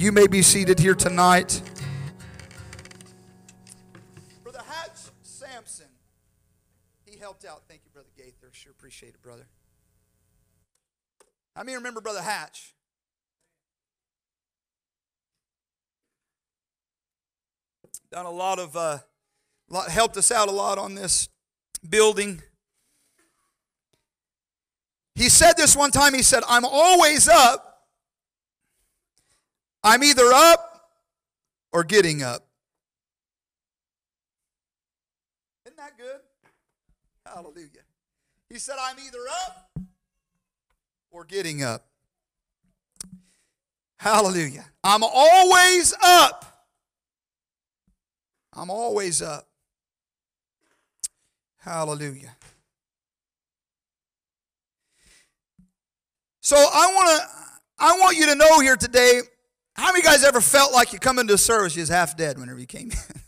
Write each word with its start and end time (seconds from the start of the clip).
You 0.00 0.12
may 0.12 0.26
be 0.26 0.40
seated 0.40 0.78
here 0.78 0.94
tonight. 0.94 1.60
Brother 4.42 4.62
Hatch 4.66 4.96
Sampson, 5.20 5.88
he 7.04 7.18
helped 7.18 7.44
out. 7.44 7.64
Thank 7.68 7.82
you, 7.84 7.90
Brother 7.92 8.08
Gaither. 8.16 8.48
Sure 8.52 8.72
appreciate 8.72 9.10
it, 9.10 9.20
brother. 9.20 9.46
I 11.54 11.64
mean, 11.64 11.74
remember 11.74 12.00
Brother 12.00 12.22
Hatch? 12.22 12.74
Done 18.10 18.24
a 18.24 18.30
lot 18.30 18.58
of, 18.58 18.74
uh, 18.74 18.98
lot, 19.68 19.90
helped 19.90 20.16
us 20.16 20.32
out 20.32 20.48
a 20.48 20.52
lot 20.52 20.78
on 20.78 20.94
this 20.94 21.28
building. 21.86 22.40
He 25.14 25.28
said 25.28 25.58
this 25.58 25.76
one 25.76 25.90
time. 25.90 26.14
He 26.14 26.22
said, 26.22 26.42
I'm 26.48 26.64
always 26.64 27.28
up 27.28 27.69
I'm 29.82 30.04
either 30.04 30.30
up 30.32 30.90
or 31.72 31.84
getting 31.84 32.22
up. 32.22 32.46
Isn't 35.64 35.76
that 35.76 35.96
good? 35.96 36.20
Hallelujah. 37.24 37.68
He 38.48 38.58
said, 38.58 38.76
I'm 38.80 38.96
either 38.98 39.18
up 39.46 39.70
or 41.10 41.24
getting 41.24 41.62
up. 41.62 41.86
Hallelujah. 43.98 44.64
I'm 44.82 45.02
always 45.02 45.94
up. 46.02 46.66
I'm 48.52 48.70
always 48.70 49.22
up. 49.22 49.46
Hallelujah. 51.58 52.34
So 56.40 56.56
I 56.56 56.92
want 56.94 57.20
to 57.20 57.28
I 57.78 57.98
want 57.98 58.16
you 58.16 58.26
to 58.26 58.34
know 58.34 58.60
here 58.60 58.76
today 58.76 59.20
how 59.74 59.92
many 59.92 60.02
guys 60.02 60.24
ever 60.24 60.40
felt 60.40 60.72
like 60.72 60.92
you 60.92 60.98
come 60.98 61.18
into 61.18 61.34
a 61.34 61.38
service, 61.38 61.76
you 61.76 61.82
was 61.82 61.88
half 61.88 62.16
dead 62.16 62.38
whenever 62.38 62.58
you 62.58 62.66
came 62.66 62.90
in? 62.90 62.98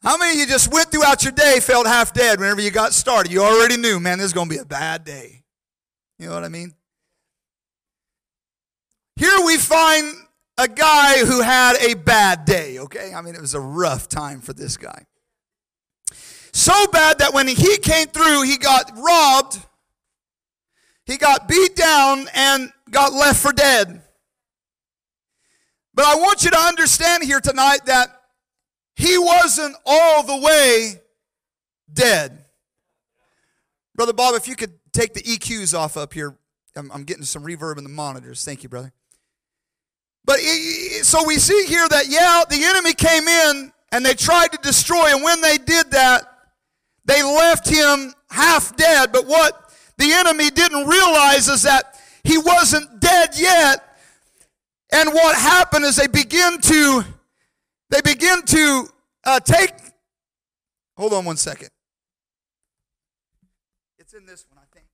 How 0.00 0.16
many 0.16 0.34
of 0.34 0.38
you 0.38 0.46
just 0.46 0.72
went 0.72 0.92
throughout 0.92 1.24
your 1.24 1.32
day, 1.32 1.58
felt 1.60 1.86
half 1.86 2.14
dead 2.14 2.38
whenever 2.38 2.60
you 2.60 2.70
got 2.70 2.92
started? 2.92 3.32
You 3.32 3.42
already 3.42 3.76
knew, 3.76 3.98
man, 3.98 4.18
this 4.18 4.26
is 4.26 4.32
going 4.32 4.48
to 4.48 4.54
be 4.54 4.60
a 4.60 4.64
bad 4.64 5.04
day. 5.04 5.42
You 6.18 6.28
know 6.28 6.34
what 6.34 6.44
I 6.44 6.48
mean? 6.48 6.72
Here 9.16 9.44
we 9.44 9.56
find 9.56 10.14
a 10.56 10.68
guy 10.68 11.24
who 11.24 11.40
had 11.40 11.76
a 11.76 11.94
bad 11.94 12.44
day, 12.44 12.78
okay? 12.78 13.12
I 13.12 13.20
mean, 13.22 13.34
it 13.34 13.40
was 13.40 13.54
a 13.54 13.60
rough 13.60 14.08
time 14.08 14.40
for 14.40 14.52
this 14.52 14.76
guy. 14.76 15.04
So 16.52 16.72
bad 16.88 17.18
that 17.18 17.34
when 17.34 17.48
he 17.48 17.78
came 17.78 18.06
through, 18.06 18.42
he 18.42 18.56
got 18.56 18.90
robbed, 18.96 19.60
he 21.08 21.16
got 21.16 21.48
beat 21.48 21.74
down, 21.74 22.28
and 22.34 22.72
got 22.90 23.12
left 23.12 23.40
for 23.40 23.52
dead. 23.52 24.02
But 25.94 26.04
I 26.04 26.14
want 26.14 26.44
you 26.44 26.50
to 26.50 26.58
understand 26.58 27.24
here 27.24 27.40
tonight 27.40 27.80
that 27.86 28.08
he 28.94 29.18
wasn't 29.18 29.74
all 29.84 30.22
the 30.22 30.36
way 30.36 31.00
dead. 31.92 32.44
Brother 33.96 34.12
Bob, 34.12 34.36
if 34.36 34.46
you 34.46 34.54
could 34.54 34.74
take 34.92 35.14
the 35.14 35.22
EQs 35.22 35.76
off 35.76 35.96
up 35.96 36.12
here. 36.12 36.36
I'm, 36.76 36.90
I'm 36.92 37.04
getting 37.04 37.24
some 37.24 37.44
reverb 37.44 37.78
in 37.78 37.84
the 37.84 37.90
monitors. 37.90 38.44
Thank 38.44 38.62
you, 38.62 38.68
brother. 38.68 38.92
But 40.24 40.40
so 41.02 41.24
we 41.24 41.36
see 41.36 41.64
here 41.66 41.88
that, 41.88 42.08
yeah, 42.08 42.44
the 42.48 42.62
enemy 42.64 42.92
came 42.92 43.26
in 43.26 43.72
and 43.92 44.04
they 44.04 44.14
tried 44.14 44.52
to 44.52 44.58
destroy, 44.58 45.06
and 45.14 45.22
when 45.22 45.40
they 45.40 45.56
did 45.56 45.90
that, 45.92 46.22
they 47.06 47.22
left 47.22 47.68
him 47.68 48.12
half 48.28 48.76
dead. 48.76 49.10
But 49.12 49.26
what 49.26 49.67
the 49.98 50.12
enemy 50.12 50.50
didn't 50.50 50.86
realize 50.86 51.48
is 51.48 51.62
that 51.64 52.00
he 52.24 52.38
wasn't 52.38 53.00
dead 53.00 53.30
yet. 53.36 53.84
And 54.92 55.10
what 55.12 55.36
happened 55.36 55.84
is 55.84 55.96
they 55.96 56.06
begin 56.06 56.60
to, 56.60 57.04
they 57.90 58.00
begin 58.02 58.42
to 58.42 58.88
uh, 59.24 59.40
take, 59.40 59.72
hold 60.96 61.12
on 61.12 61.24
one 61.24 61.36
second. 61.36 61.68
It's 63.98 64.14
in 64.14 64.24
this 64.24 64.46
one, 64.48 64.58
I 64.58 64.66
think. 64.72 64.86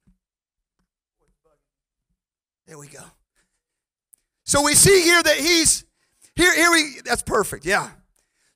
There 2.67 2.79
we 2.79 2.89
go. 2.89 3.05
So 4.45 4.62
we 4.62 4.75
see 4.75 5.03
here 5.03 5.23
that 5.23 5.37
he's, 5.37 5.84
here, 6.34 6.55
here 6.55 6.71
we, 6.71 7.00
that's 7.05 7.23
perfect, 7.23 7.67
yeah. 7.67 7.91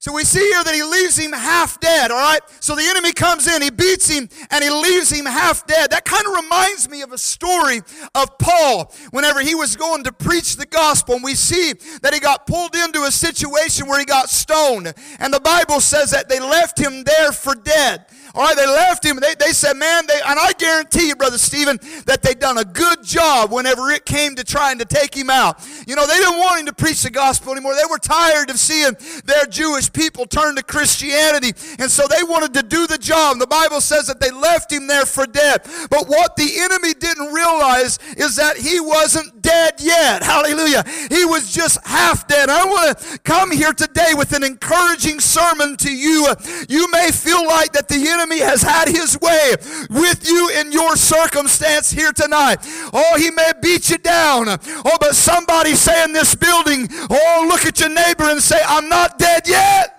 So 0.01 0.13
we 0.13 0.23
see 0.23 0.39
here 0.39 0.63
that 0.63 0.75
he 0.77 0.83
leaves 0.85 1.19
him 1.19 1.33
half 1.33 1.81
dead, 1.81 2.13
all 2.13 2.19
right? 2.19 2.41
So 2.61 2.77
the 2.77 2.85
enemy 2.85 3.13
comes 3.13 3.49
in, 3.49 3.63
he 3.63 3.71
beats 3.71 4.09
him, 4.09 4.29
and 4.49 4.63
he 4.63 4.71
leaves 4.71 5.11
him 5.11 5.27
half 5.27 5.67
dead. 5.67 5.91
That 5.91 6.05
kind 6.05 6.25
of 6.25 6.45
reminds 6.45 6.89
me 6.89 7.03
of 7.03 7.11
a 7.11 7.19
story 7.19 7.81
of 8.15 8.39
Paul 8.39 8.93
whenever 9.11 9.41
he 9.41 9.57
was 9.57 9.75
going 9.75 10.05
to 10.05 10.13
preach 10.13 10.55
the 10.55 10.67
gospel. 10.67 11.17
And 11.17 11.25
we 11.25 11.35
see 11.35 11.73
that 12.03 12.15
he 12.15 12.21
got 12.21 12.47
pulled 12.47 12.77
into 12.77 13.03
a 13.03 13.11
situation 13.11 13.89
where 13.89 13.99
he 13.99 14.05
got 14.05 14.31
stoned. 14.31 14.95
And 15.19 15.35
the 15.35 15.41
Bible 15.41 15.81
says 15.81 16.13
that 16.13 16.29
they 16.29 16.39
left 16.39 16.79
him 16.79 17.03
there 17.03 17.33
for 17.33 17.57
dead. 17.57 18.07
All 18.35 18.45
right, 18.45 18.57
they 18.57 18.67
left 18.67 19.05
him. 19.05 19.19
They, 19.21 19.35
they 19.39 19.53
said, 19.53 19.75
man, 19.75 20.07
they, 20.07 20.21
and 20.27 20.39
I 20.39 20.53
guarantee 20.53 21.09
you, 21.09 21.17
Brother 21.17 21.39
Stephen, 21.39 21.79
that 22.07 22.23
they 22.23 22.35
done 22.35 22.59
a 22.59 22.65
good 22.65 23.03
job 23.03 23.51
whenever 23.51 23.91
it 23.91 24.05
came 24.05 24.35
to 24.37 24.45
trying 24.45 24.79
to 24.79 24.85
take 24.85 25.15
him 25.15 25.31
out. 25.31 25.67
You 25.87 25.97
know, 25.97 26.07
they 26.07 26.15
didn't 26.15 26.39
want 26.39 26.61
him 26.61 26.67
to 26.67 26.73
preach 26.73 27.03
the 27.03 27.11
gospel 27.11 27.53
anymore. 27.53 27.75
They 27.75 27.89
were 27.91 27.99
tired 27.99 28.51
of 28.51 28.59
seeing 28.59 28.97
their 29.25 29.47
Jewish 29.47 29.93
people 29.93 30.27
turn 30.27 30.57
to 30.57 30.63
Christianity. 30.63 31.53
And 31.79 31.91
so 31.91 32.07
they 32.09 32.23
wanted 32.23 32.55
to 32.55 32.63
do 32.63 32.87
the 32.87 32.99
job. 32.99 33.39
The 33.39 33.47
Bible 33.47 33.81
says 33.81 34.07
that 34.07 34.21
they 34.21 34.31
left 34.31 34.73
him 34.73 34.87
there 34.87 35.07
for 35.07 35.27
dead. 35.27 35.63
But 35.91 36.09
what 36.09 36.37
the 36.37 36.61
enemy 36.61 36.95
didn't 36.95 37.33
realize 37.33 37.99
is 38.17 38.37
that 38.37 38.57
he 38.57 38.81
wasn't 38.81 39.38
dead 39.49 39.75
yet. 39.81 40.23
Hallelujah. 40.23 40.85
He 41.09 41.25
was 41.25 41.51
just 41.51 41.79
half 41.87 42.29
dead. 42.29 42.51
I 42.51 42.65
want 42.67 42.99
to 42.99 43.19
come 43.21 43.51
here 43.51 43.73
today 43.73 44.13
with 44.15 44.33
an 44.33 44.45
encouraging 44.45 45.21
sermon 45.21 45.77
to 45.79 45.91
you. 45.91 46.29
You 46.69 46.91
may 46.91 47.11
feel 47.11 47.47
like 47.47 47.73
that 47.73 47.89
the 47.89 48.09
enemy 48.09 48.41
has 48.41 48.61
had 48.61 48.89
his 48.89 49.19
way 49.21 49.55
with 49.89 50.29
you 50.29 50.51
in 50.61 50.71
your 50.71 50.97
circumstance 50.97 51.91
here 51.91 52.13
tonight. 52.13 52.59
Oh, 52.93 53.17
he 53.17 53.31
may 53.31 53.53
beat 53.63 53.89
you 53.89 53.97
down. 53.97 54.49
Oh, 54.49 54.99
but 55.01 55.15
somebody 55.15 55.75
say 55.75 56.05
in 56.05 56.13
this 56.13 56.35
building, 56.35 56.89
oh, 57.09 57.47
look 57.49 57.65
at 57.65 57.81
your 57.81 57.89
neighbor 57.89 58.25
and 58.25 58.43
say, 58.43 58.61
I'm 58.67 58.89
not 58.89 59.19
dead 59.19 59.49
yet. 59.49 59.98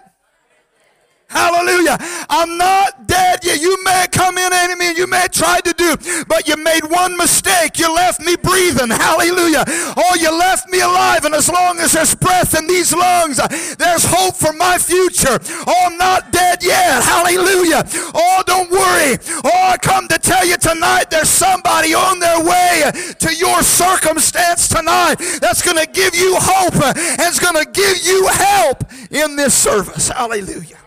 Hallelujah. 1.29 1.95
I'm 2.27 2.57
not 2.57 3.05
dead 3.05 3.39
yet. 3.43 3.61
You 3.61 3.77
may 3.83 4.07
come 4.11 4.37
in 4.37 4.51
enemy 4.51 4.87
and 4.87 4.97
you 4.97 5.05
may 5.05 5.27
try 5.31 5.61
to 5.61 5.73
do, 5.73 5.95
but 6.25 6.47
you 6.47 6.57
made 6.57 6.83
one 6.89 7.15
mistake. 7.17 7.77
You 7.77 7.93
left 7.93 8.19
me 8.19 8.35
breathing. 8.35 8.89
Hallelujah. 8.89 9.63
Oh, 9.67 10.17
you 10.19 10.31
left 10.31 10.69
me 10.69 10.81
alive. 10.81 11.25
And 11.25 11.35
as 11.35 11.47
long 11.47 11.77
as 11.77 11.91
there's 11.91 12.15
breath 12.15 12.57
in 12.57 12.65
these 12.65 12.93
lungs, 12.93 13.37
there's 13.77 14.05
hope 14.05 14.35
for 14.35 14.53
my 14.53 14.79
future. 14.79 15.37
Oh, 15.67 15.85
I'm 15.85 15.97
not 15.97 16.31
dead 16.31 16.63
yet. 16.63 17.03
Hallelujah. 17.03 17.83
Oh, 18.15 18.41
don't 18.47 18.71
worry. 18.71 19.17
Oh, 19.45 19.69
I 19.69 19.77
come 19.77 20.07
to 20.07 20.17
tell 20.17 20.45
you 20.45 20.57
tonight 20.57 21.11
there's 21.11 21.29
somebody 21.29 21.93
on 21.93 22.19
their 22.19 22.43
way 22.43 22.91
to 23.19 23.35
your 23.35 23.61
circumstance 23.61 24.67
tonight 24.67 25.15
that's 25.39 25.61
going 25.61 25.77
to 25.77 25.91
give 25.91 26.15
you 26.15 26.37
hope 26.39 26.73
and 26.73 27.21
is 27.21 27.37
going 27.37 27.63
to 27.63 27.69
give 27.71 28.03
you 28.03 28.27
help 28.27 28.83
in 29.11 29.35
this 29.35 29.53
service. 29.53 30.09
Hallelujah. 30.09 30.78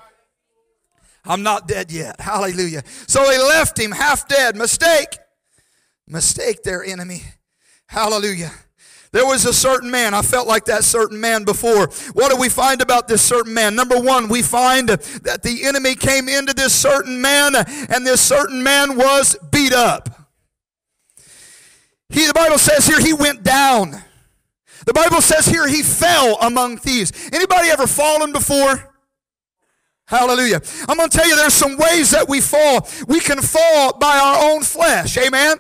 I'm 1.25 1.43
not 1.43 1.69
dead 1.69 1.91
yet. 1.93 2.21
Hallelujah. 2.21 2.83
So 3.07 3.25
they 3.27 3.39
left 3.39 3.79
him 3.79 3.93
half 3.93 4.29
dead. 4.29 4.57
Mistake. 4.57 5.19
Mistake 6.07 6.63
their 6.63 6.83
enemy. 6.83 7.23
Hallelujah. 7.87 8.53
There 9.13 9.27
was 9.27 9.45
a 9.45 9.53
certain 9.53 9.91
man. 9.91 10.15
I 10.15 10.23
felt 10.23 10.49
like 10.49 10.65
that 10.65 10.85
certain 10.85 11.21
man 11.21 11.45
before. 11.45 11.89
What 12.15 12.31
do 12.31 12.37
we 12.37 12.49
find 12.49 12.81
about 12.81 13.09
this 13.09 13.21
certain 13.21 13.53
man? 13.53 13.75
Number 13.75 14.01
one, 14.01 14.29
we 14.29 14.41
find 14.41 14.89
that 14.89 15.43
the 15.43 15.65
enemy 15.65 15.95
came 15.95 16.31
into 16.31 16.55
this 16.55 16.73
certain 16.73 17.21
man, 17.21 17.55
and 17.55 18.07
this 18.07 18.23
certain 18.23 18.63
man 18.63 18.97
was 18.97 19.37
beat 19.51 19.75
up. 19.75 20.09
He, 22.09 22.27
the 22.27 22.33
Bible 22.33 22.59
says 22.59 22.87
here, 22.87 23.01
he 23.01 23.13
went 23.13 23.43
down. 23.43 24.03
The 24.87 24.93
Bible 24.95 25.21
says 25.21 25.47
here 25.47 25.69
he 25.69 25.83
fell 25.83 26.39
among 26.41 26.79
thieves. 26.79 27.13
Anybody 27.33 27.69
ever 27.69 27.87
fallen 27.87 28.33
before? 28.33 28.92
Hallelujah. 30.13 30.61
I'm 30.91 30.99
going 30.99 31.09
to 31.09 31.17
tell 31.17 31.27
you 31.27 31.37
there's 31.37 31.55
some 31.55 31.79
ways 31.79 32.11
that 32.11 32.29
we 32.29 32.43
fall. 32.43 32.87
We 33.09 33.19
can 33.19 33.41
fall 33.41 33.97
by 33.99 34.19
our 34.19 34.53
own 34.53 34.63
flesh. 34.63 35.17
Amen. 35.17 35.57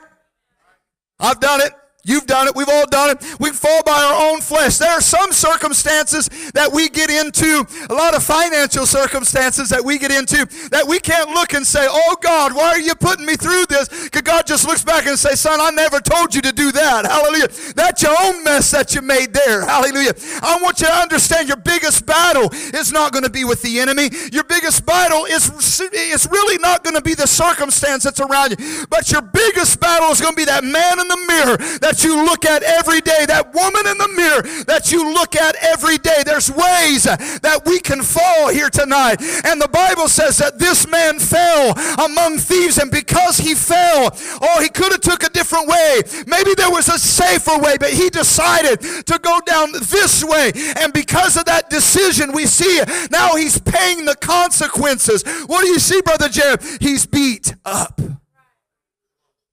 I've 1.18 1.40
done 1.40 1.62
it. 1.62 1.72
You've 2.04 2.26
done 2.26 2.48
it. 2.48 2.56
We've 2.56 2.68
all 2.68 2.86
done 2.86 3.10
it. 3.10 3.22
We 3.38 3.50
fall 3.50 3.80
by 3.84 3.92
our 3.92 4.32
own 4.32 4.40
flesh. 4.40 4.78
There 4.78 4.90
are 4.90 5.00
some 5.00 5.30
circumstances 5.30 6.28
that 6.52 6.72
we 6.72 6.88
get 6.88 7.10
into, 7.10 7.64
a 7.88 7.94
lot 7.94 8.16
of 8.16 8.24
financial 8.24 8.86
circumstances 8.86 9.68
that 9.68 9.84
we 9.84 9.98
get 9.98 10.10
into, 10.10 10.44
that 10.70 10.84
we 10.86 10.98
can't 10.98 11.30
look 11.30 11.54
and 11.54 11.64
say, 11.64 11.86
Oh 11.88 12.16
God, 12.20 12.56
why 12.56 12.70
are 12.70 12.80
you 12.80 12.96
putting 12.96 13.24
me 13.24 13.36
through 13.36 13.66
this? 13.66 13.88
Because 13.88 14.22
God 14.22 14.46
just 14.48 14.66
looks 14.66 14.82
back 14.82 15.06
and 15.06 15.16
says, 15.16 15.40
Son, 15.40 15.60
I 15.60 15.70
never 15.70 16.00
told 16.00 16.34
you 16.34 16.42
to 16.42 16.52
do 16.52 16.72
that. 16.72 17.06
Hallelujah. 17.06 17.48
That's 17.74 18.02
your 18.02 18.16
own 18.20 18.42
mess 18.42 18.72
that 18.72 18.96
you 18.96 19.02
made 19.02 19.32
there. 19.32 19.64
Hallelujah. 19.64 20.14
I 20.42 20.58
want 20.60 20.80
you 20.80 20.88
to 20.88 20.94
understand 20.94 21.46
your 21.46 21.56
biggest 21.58 22.04
battle 22.04 22.50
is 22.74 22.90
not 22.90 23.12
going 23.12 23.24
to 23.24 23.30
be 23.30 23.44
with 23.44 23.62
the 23.62 23.78
enemy. 23.78 24.10
Your 24.32 24.44
biggest 24.44 24.84
battle 24.84 25.24
is, 25.26 25.80
is 25.92 26.28
really 26.28 26.58
not 26.58 26.82
going 26.82 26.96
to 26.96 27.02
be 27.02 27.14
the 27.14 27.28
circumstance 27.28 28.02
that's 28.02 28.18
around 28.18 28.58
you. 28.58 28.86
But 28.90 29.12
your 29.12 29.22
biggest 29.22 29.78
battle 29.78 30.10
is 30.10 30.20
going 30.20 30.34
to 30.34 30.36
be 30.36 30.46
that 30.46 30.64
man 30.64 30.98
in 30.98 31.06
the 31.06 31.24
mirror 31.28 31.56
that 31.78 31.91
that 31.92 32.04
you 32.04 32.24
look 32.24 32.46
at 32.46 32.62
every 32.62 33.02
day, 33.02 33.26
that 33.26 33.52
woman 33.52 33.86
in 33.86 33.98
the 33.98 34.08
mirror 34.16 34.64
that 34.64 34.90
you 34.90 35.12
look 35.12 35.36
at 35.36 35.54
every 35.60 35.98
day. 35.98 36.22
There's 36.24 36.50
ways 36.50 37.04
that 37.04 37.60
we 37.66 37.80
can 37.80 38.00
fall 38.00 38.48
here 38.48 38.70
tonight. 38.70 39.20
And 39.44 39.60
the 39.60 39.68
Bible 39.68 40.08
says 40.08 40.38
that 40.38 40.58
this 40.58 40.88
man 40.88 41.18
fell 41.18 41.76
among 42.02 42.38
thieves, 42.38 42.78
and 42.78 42.90
because 42.90 43.36
he 43.36 43.54
fell, 43.54 44.08
oh, 44.40 44.62
he 44.62 44.70
could 44.70 44.92
have 44.92 45.02
took 45.02 45.22
a 45.22 45.28
different 45.28 45.68
way. 45.68 46.00
Maybe 46.26 46.54
there 46.54 46.70
was 46.70 46.88
a 46.88 46.98
safer 46.98 47.58
way, 47.58 47.76
but 47.76 47.90
he 47.90 48.08
decided 48.08 48.80
to 48.80 49.18
go 49.20 49.40
down 49.44 49.72
this 49.72 50.24
way. 50.24 50.52
And 50.80 50.94
because 50.94 51.36
of 51.36 51.44
that 51.44 51.68
decision, 51.68 52.32
we 52.32 52.46
see 52.46 52.80
now 53.10 53.36
he's 53.36 53.60
paying 53.60 54.06
the 54.06 54.16
consequences. 54.16 55.24
What 55.44 55.60
do 55.60 55.68
you 55.68 55.78
see, 55.78 56.00
Brother 56.00 56.30
Jared? 56.30 56.62
He's 56.80 57.04
beat 57.04 57.54
up. 57.66 58.00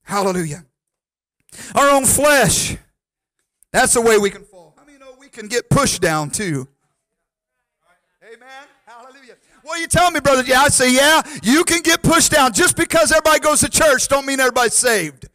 Hallelujah. 0.03 0.63
Our 1.75 1.89
own 1.89 2.05
flesh. 2.05 2.77
That's 3.71 3.93
the 3.93 4.01
way 4.01 4.17
we 4.17 4.29
can 4.29 4.43
fall. 4.43 4.73
How 4.75 4.83
I 4.83 4.85
many 4.85 4.97
know 4.97 5.15
we 5.19 5.29
can 5.29 5.47
get 5.47 5.69
pushed 5.69 6.01
down 6.01 6.31
too? 6.31 6.67
Amen. 8.23 8.47
Hallelujah. 8.85 9.35
Well, 9.63 9.79
you 9.79 9.87
tell 9.87 10.09
me, 10.11 10.19
brother. 10.19 10.43
Yeah, 10.43 10.61
I 10.61 10.69
say, 10.69 10.93
yeah, 10.93 11.21
you 11.43 11.63
can 11.63 11.81
get 11.81 12.01
pushed 12.01 12.31
down. 12.31 12.53
Just 12.53 12.75
because 12.75 13.11
everybody 13.11 13.39
goes 13.39 13.59
to 13.61 13.69
church 13.69 14.07
don't 14.07 14.25
mean 14.25 14.39
everybody's 14.39 14.73
saved. 14.73 15.28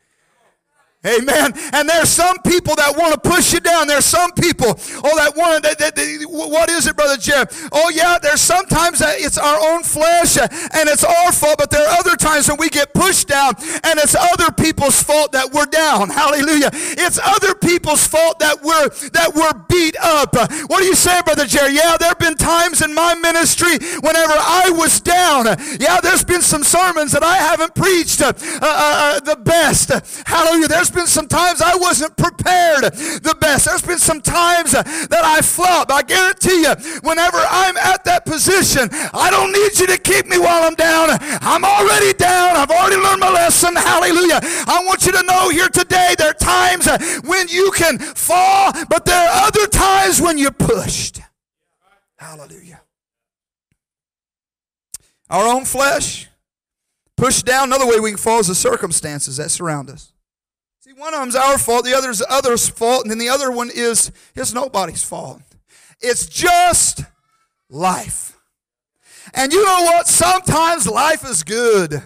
Amen. 1.06 1.52
And 1.72 1.88
there's 1.88 2.08
some 2.08 2.38
people 2.42 2.74
that 2.76 2.96
want 2.96 3.12
to 3.12 3.20
push 3.20 3.52
you 3.52 3.60
down. 3.60 3.86
There's 3.86 4.06
some 4.06 4.32
people, 4.32 4.68
oh, 5.04 5.16
that 5.16 5.36
want 5.36 5.62
that, 5.64 5.78
that, 5.78 5.94
that, 5.94 6.26
what 6.28 6.70
is 6.70 6.86
it, 6.86 6.96
Brother 6.96 7.18
Jeff? 7.18 7.68
Oh, 7.72 7.90
yeah, 7.90 8.18
there's 8.18 8.40
sometimes 8.40 9.00
that 9.00 9.20
it's 9.20 9.36
our 9.36 9.58
own 9.72 9.82
flesh 9.82 10.38
and 10.38 10.88
it's 10.88 11.04
our 11.04 11.32
fault, 11.32 11.56
but 11.58 11.70
there 11.70 11.86
are 11.86 11.98
other 11.98 12.16
times 12.16 12.48
when 12.48 12.56
we 12.56 12.70
get 12.70 12.94
pushed 12.94 13.28
down 13.28 13.54
and 13.84 14.00
it's 14.00 14.16
other 14.16 14.50
people's 14.52 15.02
fault 15.02 15.32
that 15.32 15.52
we're 15.52 15.66
down. 15.66 16.08
Hallelujah. 16.14 16.70
It's 16.72 17.20
other 17.22 17.54
people's 17.54 18.06
fault 18.06 18.38
that 18.38 18.62
we're, 18.62 18.88
that 19.10 19.34
we're 19.34 19.52
beat 19.68 19.96
up. 20.00 20.34
What 20.70 20.80
do 20.80 20.84
you 20.84 20.94
say, 20.94 21.20
Brother 21.22 21.44
Jerry? 21.44 21.74
Yeah, 21.74 21.96
there 21.98 22.08
have 22.08 22.18
been 22.18 22.36
times 22.36 22.80
in 22.80 22.94
my 22.94 23.14
ministry 23.14 23.76
whenever 24.00 24.32
I 24.32 24.72
was 24.74 25.00
down. 25.00 25.46
Yeah, 25.78 26.00
there's 26.00 26.24
been 26.24 26.40
some 26.40 26.64
sermons 26.64 27.12
that 27.12 27.22
I 27.22 27.36
haven't 27.36 27.74
preached 27.74 28.22
uh, 28.22 28.32
uh, 28.36 28.60
uh 28.62 29.20
the 29.20 29.36
best. 29.36 29.90
Hallelujah. 30.26 30.68
There's 30.68 30.93
been 30.94 31.06
some 31.06 31.28
times 31.28 31.60
I 31.60 31.76
wasn't 31.76 32.16
prepared 32.16 32.84
the 32.84 33.36
best. 33.40 33.66
There's 33.66 33.82
been 33.82 33.98
some 33.98 34.20
times 34.20 34.72
that 34.72 35.22
I 35.24 35.42
flopped. 35.42 35.90
I 35.92 36.02
guarantee 36.02 36.62
you, 36.62 36.74
whenever 37.02 37.38
I'm 37.38 37.76
at 37.76 38.04
that 38.04 38.24
position, 38.24 38.88
I 39.12 39.30
don't 39.30 39.52
need 39.52 39.78
you 39.78 39.86
to 39.88 39.98
keep 39.98 40.26
me 40.26 40.38
while 40.38 40.62
I'm 40.62 40.74
down. 40.74 41.10
I'm 41.20 41.64
already 41.64 42.12
down. 42.14 42.56
I've 42.56 42.70
already 42.70 42.96
learned 42.96 43.20
my 43.20 43.30
lesson. 43.30 43.74
Hallelujah. 43.76 44.40
I 44.42 44.82
want 44.86 45.04
you 45.04 45.12
to 45.12 45.22
know 45.24 45.50
here 45.50 45.68
today 45.68 46.14
there 46.16 46.30
are 46.30 46.34
times 46.34 46.88
when 47.24 47.48
you 47.48 47.70
can 47.74 47.98
fall, 47.98 48.72
but 48.88 49.04
there 49.04 49.28
are 49.28 49.46
other 49.48 49.66
times 49.66 50.20
when 50.20 50.38
you're 50.38 50.52
pushed. 50.52 51.20
Hallelujah. 52.16 52.80
Our 55.28 55.46
own 55.46 55.64
flesh 55.64 56.28
pushed 57.16 57.44
down. 57.44 57.68
Another 57.68 57.86
way 57.86 58.00
we 58.00 58.10
can 58.10 58.18
fall 58.18 58.40
is 58.40 58.46
the 58.46 58.54
circumstances 58.54 59.36
that 59.38 59.50
surround 59.50 59.90
us 59.90 60.13
one 60.96 61.14
of 61.14 61.20
them's 61.20 61.36
our 61.36 61.58
fault, 61.58 61.84
the 61.84 61.94
other's 61.94 62.18
the 62.18 62.32
other's 62.32 62.68
fault, 62.68 63.02
and 63.02 63.10
then 63.10 63.18
the 63.18 63.28
other 63.28 63.50
one 63.50 63.70
is 63.74 64.12
is 64.34 64.54
nobody's 64.54 65.02
fault. 65.02 65.42
It's 66.00 66.26
just 66.26 67.02
life. 67.68 68.36
And 69.32 69.52
you 69.52 69.64
know 69.64 69.82
what? 69.84 70.06
Sometimes 70.06 70.86
life 70.86 71.24
is 71.24 71.42
good. 71.42 72.02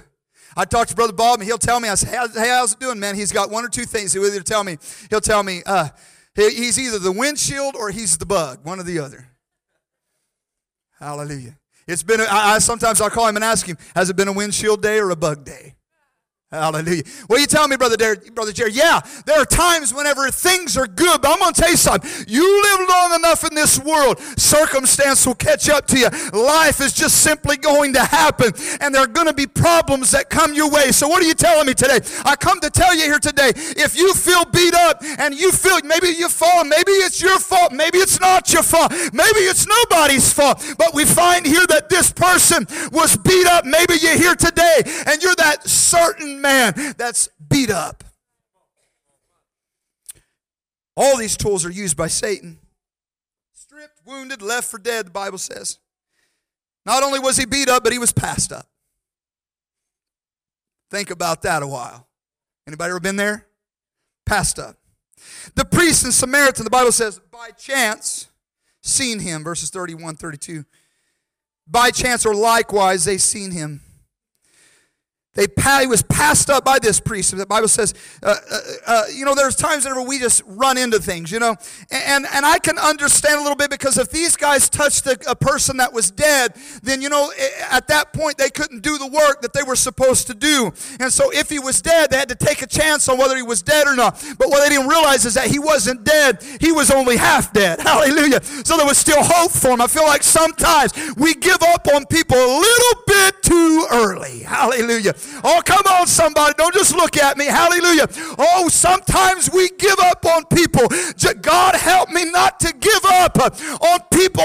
I 0.56 0.64
talked 0.64 0.90
to 0.90 0.96
Brother 0.96 1.12
Bob, 1.12 1.40
and 1.40 1.46
he'll 1.46 1.58
tell 1.58 1.78
me, 1.78 1.88
I 1.88 1.94
say, 1.94 2.10
hey, 2.10 2.48
how's 2.48 2.72
it 2.72 2.80
doing, 2.80 2.98
man? 2.98 3.14
He's 3.14 3.30
got 3.30 3.50
one 3.50 3.64
or 3.64 3.68
two 3.68 3.84
things. 3.84 4.12
He'll 4.12 4.24
either 4.24 4.40
tell 4.40 4.64
me, 4.64 4.78
he'll 5.08 5.20
tell 5.20 5.42
me, 5.42 5.62
uh, 5.64 5.88
he's 6.34 6.78
either 6.78 6.98
the 6.98 7.12
windshield 7.12 7.76
or 7.76 7.90
he's 7.90 8.16
the 8.18 8.26
bug, 8.26 8.64
one 8.64 8.80
or 8.80 8.82
the 8.82 8.98
other. 8.98 9.28
Hallelujah. 10.98 11.56
It's 11.86 12.02
been, 12.02 12.20
I 12.20 12.58
sometimes 12.58 13.00
I'll 13.00 13.10
call 13.10 13.28
him 13.28 13.36
and 13.36 13.44
ask 13.44 13.66
him, 13.66 13.78
has 13.94 14.10
it 14.10 14.16
been 14.16 14.28
a 14.28 14.32
windshield 14.32 14.82
day 14.82 14.98
or 14.98 15.10
a 15.10 15.16
bug 15.16 15.44
day? 15.44 15.74
Hallelujah. 16.50 17.02
Well, 17.28 17.38
you 17.38 17.46
tell 17.46 17.68
me, 17.68 17.76
Brother, 17.76 17.98
Dar- 17.98 18.16
Brother 18.32 18.52
Jerry, 18.52 18.72
yeah, 18.72 19.00
there 19.26 19.38
are 19.38 19.44
times 19.44 19.92
whenever 19.92 20.30
things 20.30 20.78
are 20.78 20.86
good, 20.86 21.20
but 21.20 21.30
I'm 21.30 21.38
going 21.40 21.52
to 21.52 21.60
tell 21.60 21.70
you 21.70 21.76
something. 21.76 22.10
You 22.26 22.62
live 22.62 22.88
long 22.88 23.14
enough 23.16 23.44
in 23.44 23.54
this 23.54 23.78
world, 23.78 24.18
circumstance 24.38 25.26
will 25.26 25.34
catch 25.34 25.68
up 25.68 25.86
to 25.88 25.98
you. 25.98 26.08
Life 26.32 26.80
is 26.80 26.94
just 26.94 27.22
simply 27.22 27.58
going 27.58 27.92
to 27.92 28.02
happen, 28.02 28.54
and 28.80 28.94
there 28.94 29.02
are 29.02 29.06
going 29.06 29.26
to 29.26 29.34
be 29.34 29.46
problems 29.46 30.12
that 30.12 30.30
come 30.30 30.54
your 30.54 30.70
way. 30.70 30.90
So, 30.90 31.06
what 31.06 31.22
are 31.22 31.26
you 31.26 31.34
telling 31.34 31.66
me 31.66 31.74
today? 31.74 32.00
I 32.24 32.34
come 32.34 32.60
to 32.60 32.70
tell 32.70 32.96
you 32.96 33.02
here 33.02 33.18
today 33.18 33.52
if 33.54 33.98
you 33.98 34.14
feel 34.14 34.46
beat 34.46 34.72
up 34.72 35.02
and 35.02 35.34
you 35.34 35.52
feel 35.52 35.80
maybe 35.84 36.08
you 36.08 36.30
fall, 36.30 36.64
maybe 36.64 36.92
it's 36.92 37.20
your 37.20 37.38
fault, 37.38 37.72
maybe 37.72 37.98
it's 37.98 38.20
not 38.20 38.50
your 38.54 38.62
fault, 38.62 38.90
maybe 39.12 39.40
it's 39.44 39.66
nobody's 39.66 40.32
fault, 40.32 40.64
but 40.78 40.94
we 40.94 41.04
find 41.04 41.44
here 41.44 41.66
that 41.66 41.90
this 41.90 42.10
person 42.10 42.66
was 42.90 43.18
beat 43.18 43.46
up. 43.46 43.66
Maybe 43.66 43.96
you're 44.00 44.16
here 44.16 44.34
today 44.34 44.80
and 45.06 45.22
you're 45.22 45.36
that 45.36 45.68
certain 45.68 46.37
man 46.38 46.74
that's 46.96 47.28
beat 47.48 47.70
up. 47.70 48.04
All 50.96 51.16
these 51.16 51.36
tools 51.36 51.64
are 51.64 51.70
used 51.70 51.96
by 51.96 52.08
Satan. 52.08 52.58
Stripped, 53.52 54.00
wounded, 54.04 54.42
left 54.42 54.68
for 54.68 54.78
dead, 54.78 55.06
the 55.06 55.10
Bible 55.10 55.38
says. 55.38 55.78
Not 56.84 57.02
only 57.02 57.20
was 57.20 57.36
he 57.36 57.46
beat 57.46 57.68
up, 57.68 57.84
but 57.84 57.92
he 57.92 57.98
was 57.98 58.12
passed 58.12 58.50
up. 58.50 58.66
Think 60.90 61.10
about 61.10 61.42
that 61.42 61.62
a 61.62 61.66
while. 61.66 62.08
Anybody 62.66 62.90
ever 62.90 63.00
been 63.00 63.16
there? 63.16 63.46
Passed 64.26 64.58
up. 64.58 64.76
The 65.54 65.64
priest 65.64 66.04
and 66.04 66.12
Samaritan, 66.12 66.64
the 66.64 66.70
Bible 66.70 66.92
says, 66.92 67.20
by 67.30 67.50
chance 67.50 68.28
seen 68.82 69.20
him, 69.20 69.44
verses 69.44 69.70
31, 69.70 70.16
32. 70.16 70.64
By 71.66 71.90
chance 71.90 72.24
or 72.24 72.34
likewise 72.34 73.04
they 73.04 73.18
seen 73.18 73.50
him 73.50 73.82
they, 75.34 75.46
he 75.80 75.86
was 75.86 76.02
passed 76.02 76.50
up 76.50 76.64
by 76.64 76.78
this 76.80 76.98
priest. 76.98 77.36
The 77.36 77.46
Bible 77.46 77.68
says, 77.68 77.94
uh, 78.22 78.34
uh, 78.50 78.58
uh, 78.86 79.02
you 79.14 79.24
know, 79.24 79.36
there's 79.36 79.54
times 79.54 79.84
whenever 79.84 80.02
we 80.02 80.18
just 80.18 80.42
run 80.46 80.76
into 80.76 80.98
things, 80.98 81.30
you 81.30 81.38
know. 81.38 81.54
And, 81.92 82.26
and 82.32 82.44
I 82.44 82.58
can 82.58 82.76
understand 82.76 83.36
a 83.36 83.42
little 83.42 83.54
bit 83.54 83.70
because 83.70 83.98
if 83.98 84.10
these 84.10 84.36
guys 84.36 84.68
touched 84.68 85.06
a, 85.06 85.16
a 85.30 85.36
person 85.36 85.76
that 85.76 85.92
was 85.92 86.10
dead, 86.10 86.54
then, 86.82 87.00
you 87.02 87.08
know, 87.08 87.30
at 87.70 87.86
that 87.86 88.12
point 88.12 88.36
they 88.36 88.50
couldn't 88.50 88.82
do 88.82 88.98
the 88.98 89.06
work 89.06 89.42
that 89.42 89.52
they 89.52 89.62
were 89.62 89.76
supposed 89.76 90.26
to 90.26 90.34
do. 90.34 90.72
And 90.98 91.12
so 91.12 91.30
if 91.30 91.48
he 91.48 91.60
was 91.60 91.80
dead, 91.80 92.10
they 92.10 92.16
had 92.16 92.30
to 92.30 92.34
take 92.34 92.62
a 92.62 92.66
chance 92.66 93.08
on 93.08 93.16
whether 93.16 93.36
he 93.36 93.42
was 93.42 93.62
dead 93.62 93.86
or 93.86 93.94
not. 93.94 94.14
But 94.38 94.48
what 94.48 94.62
they 94.62 94.70
didn't 94.74 94.88
realize 94.88 95.24
is 95.24 95.34
that 95.34 95.46
he 95.46 95.60
wasn't 95.60 96.02
dead, 96.02 96.42
he 96.60 96.72
was 96.72 96.90
only 96.90 97.16
half 97.16 97.52
dead. 97.52 97.80
Hallelujah. 97.88 98.42
So 98.42 98.76
there 98.76 98.86
was 98.86 98.98
still 98.98 99.22
hope 99.22 99.52
for 99.52 99.68
him. 99.68 99.80
I 99.80 99.86
feel 99.86 100.06
like 100.06 100.24
sometimes 100.24 100.92
we 101.16 101.34
give 101.34 101.62
up 101.62 101.86
on 101.94 102.06
people 102.06 102.36
a 102.36 102.52
little 102.58 103.02
bit 103.06 103.42
too 103.42 103.86
early. 103.92 104.40
Hallelujah. 104.40 105.14
Oh, 105.44 105.62
come 105.64 105.82
on, 105.90 106.06
somebody. 106.06 106.54
Don't 106.56 106.74
just 106.74 106.94
look 106.94 107.16
at 107.16 107.36
me. 107.36 107.46
Hallelujah. 107.46 108.06
Oh, 108.38 108.68
sometimes 108.68 109.50
we 109.52 109.70
give 109.78 109.98
up 110.00 110.24
on 110.24 110.44
people. 110.46 110.88
God 111.40 111.74
help 111.74 112.10
me 112.10 112.30
not 112.30 112.60
to 112.60 112.72
give 112.72 113.04
up 113.04 113.38
on 113.38 114.00
people 114.12 114.44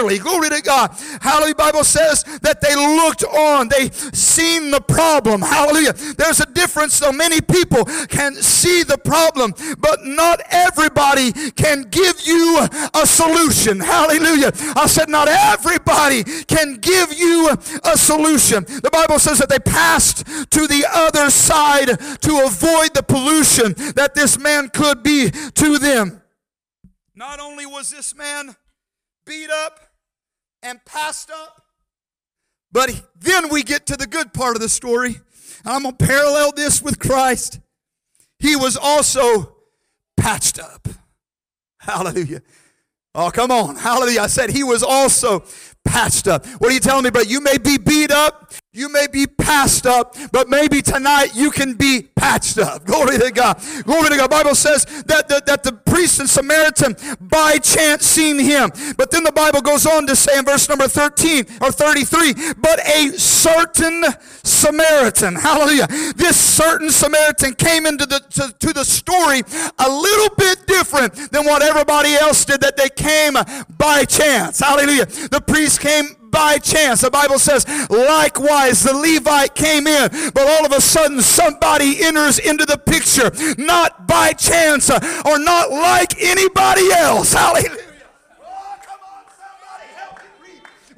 Glory 0.00 0.48
to 0.50 0.62
God. 0.62 0.90
Hallelujah. 1.20 1.54
Bible 1.54 1.84
says 1.84 2.24
that 2.42 2.60
they 2.60 2.74
looked 2.74 3.24
on. 3.24 3.68
They 3.68 3.90
seen 3.90 4.70
the 4.70 4.80
problem. 4.80 5.42
Hallelujah. 5.42 5.92
There's 5.92 6.40
a 6.40 6.46
difference. 6.46 6.94
So 6.94 7.12
many 7.12 7.40
people 7.40 7.84
can 8.08 8.34
see 8.34 8.82
the 8.82 8.98
problem, 8.98 9.54
but 9.78 10.04
not 10.04 10.40
everybody 10.50 11.32
can 11.52 11.82
give 11.82 12.20
you 12.24 12.66
a 12.94 13.06
solution. 13.06 13.80
Hallelujah. 13.80 14.52
I 14.76 14.86
said 14.86 15.08
not 15.08 15.28
everybody 15.28 16.24
can 16.44 16.76
give 16.76 17.12
you 17.12 17.50
a 17.84 17.96
solution. 17.96 18.64
The 18.64 18.90
Bible 18.92 19.18
says 19.18 19.38
that 19.38 19.48
they 19.48 19.58
passed 19.58 20.26
to 20.26 20.66
the 20.66 20.84
other 20.90 21.30
side 21.30 21.88
to 21.88 22.44
avoid 22.46 22.94
the 22.94 23.04
pollution 23.06 23.74
that 23.94 24.14
this 24.14 24.38
man 24.38 24.68
could 24.70 25.02
be 25.02 25.30
to 25.30 25.78
them. 25.78 26.22
Not 27.14 27.40
only 27.40 27.66
was 27.66 27.90
this 27.90 28.14
man 28.14 28.56
beat 29.26 29.50
up 29.50 29.89
and 30.62 30.84
passed 30.84 31.30
up, 31.30 31.62
but 32.72 33.02
then 33.18 33.48
we 33.48 33.62
get 33.62 33.86
to 33.86 33.96
the 33.96 34.06
good 34.06 34.32
part 34.32 34.56
of 34.56 34.62
the 34.62 34.68
story. 34.68 35.16
I'm 35.64 35.82
going 35.82 35.96
to 35.96 36.04
parallel 36.04 36.52
this 36.52 36.82
with 36.82 36.98
Christ. 36.98 37.60
He 38.38 38.56
was 38.56 38.76
also 38.76 39.56
patched 40.16 40.58
up. 40.58 40.88
Hallelujah. 41.80 42.42
Oh, 43.14 43.30
come 43.30 43.50
on. 43.50 43.76
Hallelujah. 43.76 44.20
I 44.20 44.26
said 44.28 44.50
he 44.50 44.64
was 44.64 44.82
also 44.82 45.44
patched 45.84 46.28
up. 46.28 46.46
What 46.46 46.70
are 46.70 46.74
you 46.74 46.80
telling 46.80 47.04
me, 47.04 47.10
But 47.10 47.28
You 47.28 47.40
may 47.40 47.58
be 47.58 47.76
beat 47.76 48.10
up. 48.10 48.52
You 48.72 48.88
may 48.88 49.08
be 49.08 49.26
passed 49.26 49.84
up, 49.84 50.14
but 50.30 50.48
maybe 50.48 50.80
tonight 50.80 51.34
you 51.34 51.50
can 51.50 51.74
be 51.74 52.02
patched 52.14 52.56
up. 52.56 52.84
Glory 52.86 53.18
to 53.18 53.32
God. 53.32 53.60
Glory 53.82 54.10
to 54.10 54.16
God. 54.16 54.30
Bible 54.30 54.54
says 54.54 54.84
that 55.06 55.28
the, 55.28 55.42
that 55.46 55.64
the 55.64 55.72
priest 55.72 56.20
and 56.20 56.30
Samaritan 56.30 56.94
by 57.20 57.58
chance 57.58 58.06
seen 58.06 58.38
him. 58.38 58.70
But 58.96 59.10
then 59.10 59.24
the 59.24 59.32
Bible 59.32 59.60
goes 59.60 59.86
on 59.86 60.06
to 60.06 60.14
say 60.14 60.38
in 60.38 60.44
verse 60.44 60.68
number 60.68 60.86
13 60.86 61.46
or 61.60 61.72
33, 61.72 62.54
but 62.58 62.78
a 62.86 63.08
certain 63.18 64.04
Samaritan, 64.44 65.34
hallelujah. 65.40 65.88
This 66.14 66.36
certain 66.36 66.90
Samaritan 66.90 67.54
came 67.54 67.86
into 67.86 68.06
the, 68.06 68.20
to, 68.20 68.54
to 68.66 68.72
the 68.72 68.84
story 68.84 69.42
a 69.80 69.90
little 69.90 70.32
bit 70.36 70.68
different 70.68 71.32
than 71.32 71.44
what 71.44 71.62
everybody 71.62 72.14
else 72.14 72.44
did, 72.44 72.60
that 72.60 72.76
they 72.76 72.88
came 72.88 73.34
by 73.76 74.04
chance. 74.04 74.60
Hallelujah. 74.60 75.06
The 75.06 75.42
priest 75.44 75.80
came 75.80 76.19
by 76.30 76.58
chance. 76.58 77.00
The 77.00 77.10
Bible 77.10 77.38
says, 77.38 77.66
likewise, 77.90 78.82
the 78.82 78.94
Levite 78.94 79.54
came 79.54 79.86
in, 79.86 80.10
but 80.32 80.46
all 80.46 80.64
of 80.64 80.72
a 80.72 80.80
sudden 80.80 81.20
somebody 81.20 82.02
enters 82.02 82.38
into 82.38 82.64
the 82.64 82.78
picture, 82.78 83.30
not 83.62 84.06
by 84.06 84.32
chance 84.32 84.90
uh, 84.90 85.22
or 85.26 85.38
not 85.38 85.70
like 85.70 86.20
anybody 86.20 86.90
else. 86.92 87.32
Hallelujah. 87.32 87.90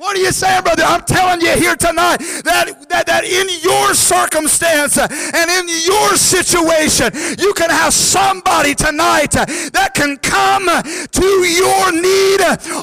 What 0.02 0.16
are 0.16 0.20
you 0.20 0.32
saying, 0.32 0.64
brother? 0.64 0.82
I'm 0.82 1.04
telling 1.04 1.40
you 1.40 1.52
here 1.52 1.76
tonight 1.76 2.16
that, 2.42 2.88
that, 2.88 3.06
that 3.06 3.22
in 3.22 3.46
your 3.62 3.94
circumstance 3.94 4.98
uh, 4.98 5.06
and 5.08 5.48
in 5.48 5.68
your 5.86 6.16
situation, 6.16 7.12
you 7.38 7.54
can 7.54 7.70
have 7.70 7.94
somebody 7.94 8.74
tonight 8.74 9.36
uh, 9.36 9.46
that 9.70 9.94
can 9.94 10.16
come 10.16 10.66
to 10.66 11.26
your 11.46 11.92
need 11.92 12.40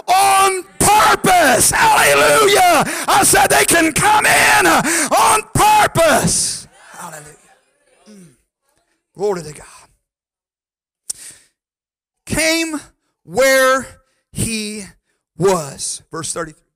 on 0.08 0.63
purpose. 1.00 1.72
Hallelujah. 1.72 2.84
I 3.08 3.24
said 3.24 3.48
they 3.48 3.65
can 3.65 3.94
come 3.94 4.25
in 4.25 4.68
on 4.68 5.41
purpose. 5.53 6.68
Hallelujah. 6.91 7.36
Mm. 8.10 8.27
Glory 9.15 9.44
to 9.44 9.53
God. 9.53 9.65
Came 12.25 12.79
where 13.24 13.88
he 14.32 14.84
was. 15.38 16.03
Verse 16.12 16.34
33. 16.34 16.69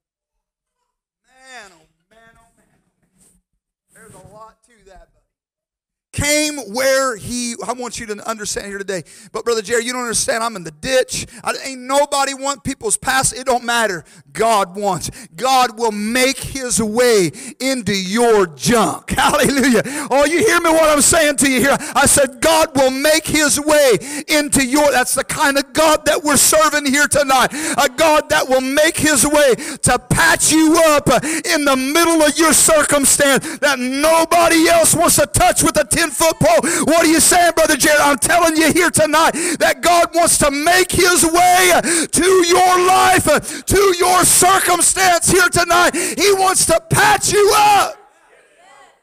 Came 6.13 6.58
where 6.74 7.17
he 7.17 7.55
i 7.67 7.74
want 7.74 8.00
you 8.00 8.05
to 8.05 8.29
understand 8.29 8.67
here 8.67 8.77
today. 8.77 9.03
But 9.32 9.43
brother 9.43 9.62
jerry 9.62 9.84
you 9.84 9.91
don't 9.91 10.03
understand. 10.03 10.43
I'm 10.43 10.55
in 10.55 10.63
the 10.63 10.72
ditch. 10.72 11.25
I, 11.43 11.53
ain't 11.65 11.82
nobody 11.82 12.34
want 12.34 12.63
people's 12.63 12.96
past. 12.96 13.34
It 13.34 13.46
don't 13.46 13.63
matter. 13.63 14.05
God 14.32 14.75
wants. 14.75 15.10
God 15.36 15.77
will 15.77 15.91
make 15.91 16.38
his 16.38 16.82
way 16.82 17.32
into 17.60 17.96
your 17.96 18.48
junk. 18.48 19.10
Hallelujah. 19.17 19.82
Oh 20.12 20.25
you 20.25 20.39
hear 20.39 20.62
me 20.62 20.70
what 20.70 20.89
i'm 20.89 21.01
saying 21.01 21.38
to 21.38 21.51
you 21.51 21.62
here? 21.62 21.77
I 21.96 22.05
said 22.05 22.39
god 22.39 22.75
will 22.75 22.91
make 22.91 23.25
his 23.25 23.60
way 23.60 23.98
into 24.27 24.65
your 24.65 24.91
that's 24.91 25.15
the 25.15 25.24
kind 25.24 25.58
of 25.58 25.74
god 25.74 26.05
that 26.05 26.24
we're 26.24 26.38
serving 26.38 26.86
here 26.86 27.08
tonight. 27.08 27.51
A 27.51 27.89
god 27.89 28.29
that 28.29 28.48
will 28.48 28.62
make 28.62 28.98
his 28.98 29.25
way 29.25 29.55
to 29.55 30.00
patch 30.10 30.51
you 30.51 30.75
up 30.89 31.08
in 31.46 31.65
the 31.65 31.75
middle 31.75 32.22
of 32.22 32.38
your 32.38 32.53
circumstance 32.53 33.58
that 33.58 33.79
nobody 33.79 34.67
else 34.70 34.96
wants 34.96 35.15
to 35.15 35.25
touch 35.25 35.63
with 35.63 35.75
a 35.77 35.84
10 35.84 36.03
foot 36.12 36.40
pole. 36.40 36.62
What 36.86 37.06
are 37.06 37.08
you 37.08 37.20
saying, 37.20 37.54
Brother 37.56 37.78
Jared? 37.78 38.02
I'm 38.02 38.18
telling 38.18 38.56
you 38.58 38.72
here 38.72 38.90
tonight 38.90 39.32
that 39.60 39.82
God 39.82 40.14
wants 40.14 40.38
to 40.40 40.52
make 40.52 40.92
his 40.92 41.24
way 41.26 42.08
to 42.12 42.26
your 42.48 42.88
life, 42.88 43.66
to 43.66 43.96
your 44.00 44.24
circumstance 44.24 45.30
here 45.30 45.50
tonight. 45.50 45.96
He 45.96 46.34
wants 46.34 46.66
to 46.68 46.80
patch 46.90 47.32
you 47.32 47.54
up. 47.56 47.98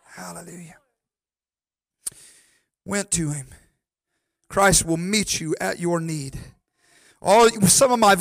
Hallelujah. 0.05 0.77
Went 2.85 3.11
to 3.13 3.31
him. 3.31 3.47
Christ 4.49 4.85
will 4.85 4.97
meet 4.97 5.41
you 5.41 5.55
at 5.61 5.79
your 5.79 6.01
need. 6.01 6.39
All 7.23 7.49
some 7.51 7.93
of 7.93 7.99
my 7.99 8.17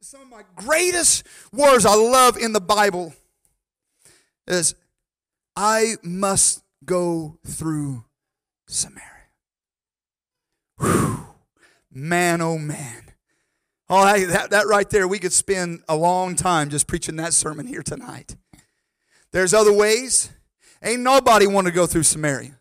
some 0.00 0.22
of 0.22 0.28
my 0.28 0.42
greatest 0.56 1.26
words 1.52 1.86
I 1.86 1.94
love 1.94 2.36
in 2.36 2.52
the 2.52 2.60
Bible 2.60 3.14
is 4.46 4.74
I 5.56 5.96
must 6.02 6.62
go 6.84 7.38
through 7.46 8.04
Samaria. 8.70 9.06
Whew. 10.78 11.26
Man, 11.92 12.40
oh 12.40 12.58
man. 12.58 13.04
Oh, 13.88 14.04
that, 14.04 14.50
that 14.50 14.66
right 14.68 14.88
there, 14.88 15.08
we 15.08 15.18
could 15.18 15.32
spend 15.32 15.82
a 15.88 15.96
long 15.96 16.36
time 16.36 16.70
just 16.70 16.86
preaching 16.86 17.16
that 17.16 17.34
sermon 17.34 17.66
here 17.66 17.82
tonight. 17.82 18.36
There's 19.32 19.52
other 19.52 19.72
ways. 19.72 20.30
Ain't 20.82 21.02
nobody 21.02 21.46
want 21.46 21.66
to 21.66 21.72
go 21.72 21.86
through 21.86 22.04
Samaria. 22.04 22.58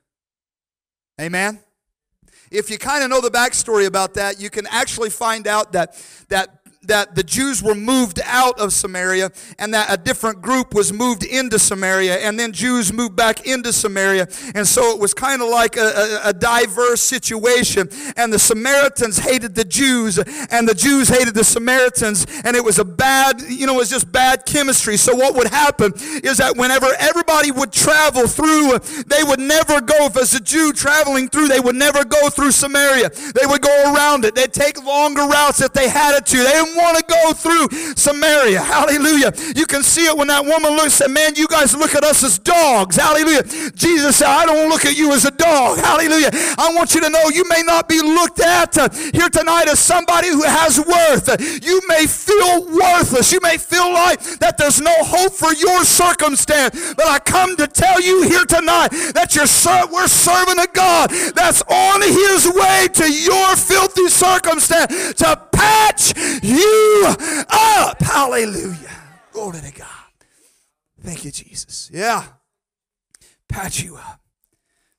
Amen? 1.22 1.60
If 2.51 2.72
you 2.72 2.80
kind 2.80 3.04
of 3.04 3.12
know 3.12 3.22
the 3.22 3.30
backstory 3.30 3.86
about 3.86 4.16
that, 4.16 4.42
you 4.42 4.50
can 4.50 4.66
actually 4.68 5.12
find 5.12 5.46
out 5.48 5.74
that, 5.74 5.96
that 6.30 6.59
that 6.89 7.15
the 7.15 7.24
Jews 7.24 7.63
were 7.63 7.75
moved 7.75 8.19
out 8.25 8.60
of 8.60 8.74
Samaria 8.74 9.31
and 9.58 9.74
that 9.74 9.91
a 9.91 9.98
different 9.98 10.41
group 10.41 10.74
was 10.74 10.91
moved 10.91 11.24
into 11.24 11.58
Samaria 11.58 12.17
and 12.17 12.38
then 12.39 12.51
Jews 12.51 12.91
moved 12.91 13.15
back 13.15 13.48
into 13.48 13.72
Samaria. 13.72 14.27
And 14.53 14.67
so 14.67 14.91
it 14.91 15.00
was 15.00 15.13
kind 15.13 15.41
of 15.41 15.50
like 15.50 15.77
a, 15.77 16.19
a, 16.25 16.29
a, 16.29 16.34
diverse 16.34 17.01
situation. 17.01 17.89
And 18.17 18.34
the 18.34 18.39
Samaritans 18.39 19.19
hated 19.19 19.55
the 19.55 19.63
Jews 19.63 20.17
and 20.17 20.67
the 20.67 20.74
Jews 20.74 21.10
hated 21.10 21.34
the 21.34 21.43
Samaritans. 21.43 22.25
And 22.43 22.55
it 22.55 22.63
was 22.63 22.79
a 22.79 22.86
bad, 22.86 23.41
you 23.41 23.67
know, 23.67 23.75
it 23.75 23.77
was 23.77 23.89
just 23.89 24.12
bad 24.12 24.46
chemistry. 24.46 24.98
So 24.98 25.15
what 25.15 25.36
would 25.36 25.48
happen 25.48 25.93
is 26.24 26.38
that 26.38 26.58
whenever 26.58 26.88
everybody 27.00 27.51
would 27.51 27.72
travel 27.72 28.27
through, 28.27 28.79
they 29.05 29.24
would 29.24 29.39
never 29.39 29.79
go, 29.81 30.05
if 30.05 30.17
as 30.17 30.34
a 30.34 30.39
Jew 30.39 30.74
traveling 30.74 31.29
through, 31.29 31.48
they 31.48 31.60
would 31.60 31.75
never 31.75 32.03
go 32.03 32.29
through 32.29 32.51
Samaria. 32.51 33.10
They 33.10 33.46
would 33.46 33.62
go 33.62 33.93
around 33.93 34.25
it. 34.25 34.36
They'd 34.36 34.53
take 34.53 34.84
longer 34.84 35.27
routes 35.27 35.62
if 35.62 35.74
they 35.74 35.88
had 35.88 36.15
it 36.15 36.25
to. 36.27 36.38
They 36.38 36.51
didn't 36.51 36.78
want 36.81 36.98
to 36.98 37.05
go 37.07 37.33
through 37.33 37.69
Samaria. 37.95 38.62
Hallelujah. 38.62 39.31
You 39.55 39.65
can 39.65 39.83
see 39.83 40.05
it 40.05 40.15
when 40.17 40.27
that 40.27 40.43
woman 40.45 40.75
looks 40.75 41.01
at, 41.01 41.12
man, 41.12 41.36
you 41.36 41.48
guys 41.48 41.75
look 41.75 41.95
at 41.95 42.03
us 42.03 42.24
as 42.24 42.39
dogs. 42.39 42.95
Hallelujah. 42.95 43.43
Jesus 43.75 44.17
said, 44.17 44.27
I 44.27 44.45
don't 44.45 44.69
look 44.69 44.86
at 44.86 44.98
you 44.98 45.12
as 45.13 45.25
a 45.25 45.31
dog. 45.31 45.77
Hallelujah. 45.79 46.29
I 46.57 46.74
want 46.75 46.95
you 46.95 47.01
to 47.01 47.09
know 47.09 47.29
you 47.29 47.43
may 47.50 47.62
not 47.63 47.88
be 47.88 48.01
looked 48.01 48.39
at 48.39 48.77
uh, 48.77 48.89
here 49.13 49.29
tonight 49.29 49.67
as 49.67 49.79
somebody 49.79 50.29
who 50.29 50.43
has 50.43 50.79
worth. 50.79 51.29
You 51.63 51.81
may 51.88 52.05
feel 52.05 52.65
worthless. 52.65 53.31
You 53.31 53.39
may 53.41 53.57
feel 53.57 53.91
like 53.93 54.21
that 54.39 54.57
there's 54.57 54.81
no 54.81 54.95
hope 55.00 55.33
for 55.33 55.53
your 55.53 55.83
circumstance. 55.83 56.93
But 56.95 57.07
I 57.07 57.19
come 57.19 57.55
to 57.57 57.67
tell 57.67 58.01
you 58.01 58.24
here 58.24 58.45
tonight 58.45 58.89
that 59.13 59.36
you're 59.36 59.48
ser- 59.48 59.88
we're 59.91 60.07
serving 60.07 60.59
a 60.59 60.67
God 60.74 61.09
that's 61.36 61.62
on 61.63 62.01
his 62.01 62.48
way 62.48 62.88
to 62.93 63.12
your 63.12 63.55
filthy 63.55 64.07
circumstance 64.07 65.13
to 65.15 65.36
patch 65.51 66.13
you 66.43 66.69
up. 67.50 68.02
Hallelujah. 68.02 68.92
Glory 69.32 69.62
to 69.62 69.72
God. 69.72 69.88
Thank 71.02 71.26
you, 71.26 71.32
Jesus. 71.32 71.90
Yeah. 71.94 72.24
Patch 73.48 73.82
you 73.82 73.96
up. 73.96 74.22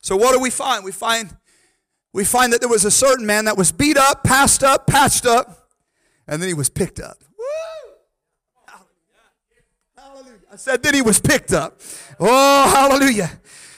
So 0.00 0.16
what 0.16 0.32
do 0.32 0.40
we 0.40 0.50
find? 0.50 0.84
We 0.84 0.92
find 0.92 1.36
we 2.12 2.24
find 2.24 2.52
that 2.52 2.60
there 2.60 2.68
was 2.68 2.84
a 2.84 2.90
certain 2.90 3.26
man 3.26 3.44
that 3.44 3.56
was 3.56 3.70
beat 3.70 3.96
up, 3.96 4.24
passed 4.24 4.64
up, 4.64 4.86
patched 4.86 5.26
up, 5.26 5.68
and 6.26 6.42
then 6.42 6.48
he 6.48 6.54
was 6.54 6.68
picked 6.68 6.98
up. 6.98 7.18
Woo! 7.38 7.92
Hallelujah. 9.96 10.40
I 10.52 10.56
said 10.56 10.82
then 10.82 10.94
he 10.94 11.02
was 11.02 11.20
picked 11.20 11.52
up. 11.52 11.80
Oh, 12.18 12.70
hallelujah. 12.74 13.30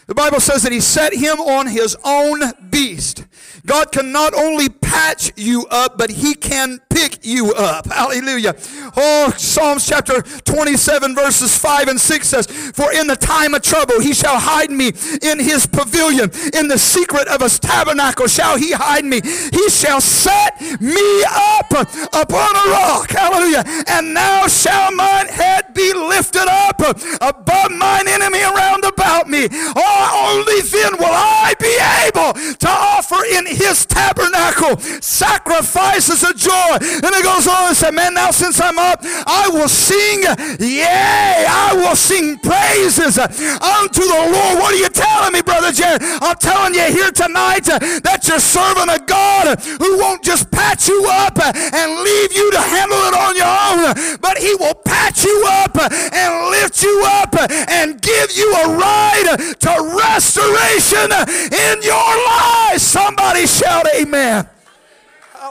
The 0.07 0.15
Bible 0.15 0.41
says 0.41 0.63
that 0.63 0.73
he 0.73 0.81
set 0.81 1.15
him 1.15 1.39
on 1.39 1.67
his 1.67 1.97
own 2.05 2.41
beast. 2.71 3.25
God 3.65 3.93
can 3.93 4.13
not 4.13 4.35
only 4.35 4.69
patch 4.69 5.33
you 5.37 5.67
up, 5.71 5.97
but 5.97 6.11
he 6.11 6.35
can 6.35 6.81
you 7.25 7.53
up. 7.55 7.87
Hallelujah. 7.87 8.55
Oh, 8.97 9.33
Psalms 9.37 9.87
chapter 9.87 10.23
27 10.23 11.15
verses 11.15 11.57
5 11.57 11.89
and 11.89 12.01
6 12.01 12.29
says, 12.29 12.47
For 12.47 12.93
in 12.93 13.07
the 13.07 13.17
time 13.17 13.55
of 13.55 13.63
trouble 13.63 14.01
he 14.01 14.15
shall 14.15 14.39
hide 14.39 14.71
me 14.71 14.93
in 15.23 15.39
his 15.39 15.67
pavilion. 15.67 16.31
In 16.55 16.69
the 16.69 16.79
secret 16.79 17.29
of 17.29 17.41
his 17.41 17.59
tabernacle 17.59 18.27
shall 18.27 18.57
he 18.57 18.73
hide 18.73 19.05
me. 19.05 19.21
He 19.23 19.69
shall 19.71 20.01
set 20.01 20.61
me 20.81 21.25
up 21.29 21.71
upon 22.13 22.57
a 22.57 22.71
rock. 22.71 23.11
Hallelujah. 23.11 23.65
And 23.89 24.15
now 24.15 24.47
shall 24.47 24.93
mine 24.93 25.29
head 25.29 25.75
be 25.75 25.93
lifted 25.93 26.49
up 26.49 26.81
above 27.21 27.71
mine 27.71 28.09
enemy 28.09 28.43
around 28.43 28.85
about 28.85 29.29
me. 29.29 29.49
Oh, 29.51 30.37
only 30.37 30.61
then 30.63 30.99
will 30.99 31.13
I 31.13 31.55
be 31.59 31.75
able 32.07 32.33
to 32.57 32.69
offer 32.69 33.25
in 33.25 33.47
his 33.47 33.87
tabernacle 33.87 34.79
sacrifices 35.01 36.23
of 36.23 36.37
joy. 36.37 36.77
It 37.13 37.25
goes 37.25 37.47
on 37.47 37.69
and 37.69 37.77
says, 37.77 37.93
Man, 37.93 38.15
now 38.15 38.31
since 38.31 38.61
I'm 38.61 38.79
up, 38.79 39.01
I 39.03 39.49
will 39.53 39.69
sing, 39.69 40.23
yea, 40.59 41.45
I 41.45 41.75
will 41.77 41.97
sing 41.97 42.39
praises 42.39 43.19
unto 43.19 44.03
the 44.03 44.23
Lord. 44.33 44.59
What 44.59 44.73
are 44.75 44.81
you 44.81 44.89
telling 44.89 45.33
me, 45.33 45.43
Brother 45.43 45.73
Jared? 45.73 46.03
I'm 46.03 46.37
telling 46.37 46.75
you 46.75 46.89
here 46.89 47.11
tonight 47.11 47.65
that 47.69 48.25
you're 48.27 48.41
serving 48.41 48.89
a 48.89 48.99
God 49.05 49.61
who 49.61 49.99
won't 49.99 50.23
just 50.23 50.51
patch 50.51 50.89
you 50.89 51.05
up 51.09 51.39
and 51.39 51.89
leave 52.01 52.33
you 52.33 52.51
to 52.53 52.61
handle 52.61 53.03
it 53.05 53.15
on 53.15 53.37
your 53.37 53.55
own, 53.71 54.19
but 54.21 54.39
he 54.39 54.55
will 54.57 54.75
patch 54.75 55.25
you 55.25 55.45
up 55.63 55.77
and 55.77 56.51
lift 56.51 56.83
you 56.83 57.05
up 57.21 57.35
and 57.69 58.01
give 58.01 58.33
you 58.33 58.49
a 58.53 58.77
ride 58.77 59.37
to 59.61 59.73
restoration 60.01 61.13
in 61.53 61.83
your 61.83 62.11
life. 62.25 62.81
Somebody 62.81 63.47
shout 63.47 63.87
amen. 63.95 64.49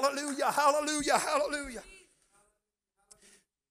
Hallelujah, 0.01 0.51
hallelujah, 0.51 1.17
hallelujah. 1.17 1.83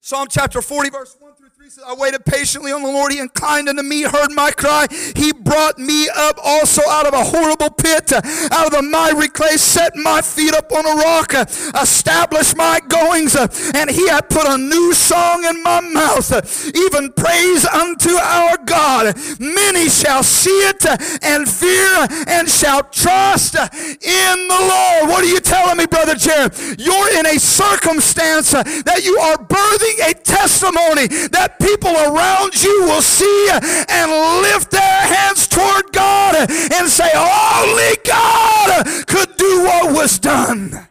Psalm 0.01 0.29
chapter 0.31 0.63
40, 0.63 0.91
verse 0.91 1.17
1 1.19 1.35
through 1.35 1.40
3 1.61 1.69
says, 1.69 1.85
I 1.87 1.93
waited 1.93 2.25
patiently 2.25 2.73
on 2.73 2.83
the 2.83 2.89
Lord. 2.89 3.13
He 3.13 3.19
inclined 3.19 3.69
unto 3.69 3.83
me, 3.83 4.01
heard 4.01 4.33
my 4.33 4.51
cry. 4.51 4.87
He 5.15 5.31
brought 5.31 5.79
me 5.79 6.09
up 6.09 6.39
also 6.43 6.81
out 6.89 7.07
of 7.07 7.13
a 7.13 7.23
horrible 7.23 7.69
pit, 7.69 8.15
out 8.15 8.67
of 8.67 8.73
the 8.73 8.81
miry 8.81 9.29
clay, 9.29 9.59
set 9.59 9.95
my 9.95 10.23
feet 10.23 10.55
up 10.55 10.73
on 10.73 10.87
a 10.87 10.95
rock, 11.03 11.35
established 11.79 12.57
my 12.57 12.81
goings, 12.89 13.37
and 13.37 13.91
he 13.91 14.09
hath 14.09 14.31
put 14.31 14.47
a 14.47 14.57
new 14.57 14.95
song 14.95 15.45
in 15.45 15.63
my 15.63 15.83
mouth, 15.83 16.33
even 16.75 17.13
praise 17.13 17.67
unto 17.67 18.15
our 18.15 18.57
God. 18.65 19.15
Many 19.39 19.91
shall 19.91 20.23
see 20.23 20.65
it 20.65 20.87
and 21.23 21.47
fear 21.47 22.09
and 22.27 22.49
shall 22.49 22.85
trust 22.85 23.57
in 23.57 24.37
the 24.49 24.61
Lord. 24.61 25.11
What 25.11 25.25
are 25.25 25.29
you 25.29 25.41
telling 25.41 25.77
me, 25.77 25.85
Brother 25.85 26.15
Jared? 26.15 26.55
You're 26.81 27.19
in 27.19 27.27
a 27.27 27.39
circumstance 27.39 28.53
that 28.53 29.03
you 29.05 29.19
are 29.19 29.37
birthing 29.37 30.09
a 30.09 30.15
testimony 30.15 31.09
that 31.29 31.50
people 31.59 31.91
around 31.91 32.63
you 32.63 32.85
will 32.85 33.03
see 33.03 33.49
and 33.51 34.11
lift 34.43 34.71
their 34.71 34.81
hands 34.81 35.47
toward 35.49 35.93
God 35.93 36.37
and 36.37 36.89
say, 36.89 37.11
Only 37.15 37.97
God 38.05 39.07
could 39.07 39.37
do 39.37 39.65
what 39.65 39.93
was 39.93 40.19
done. 40.19 40.89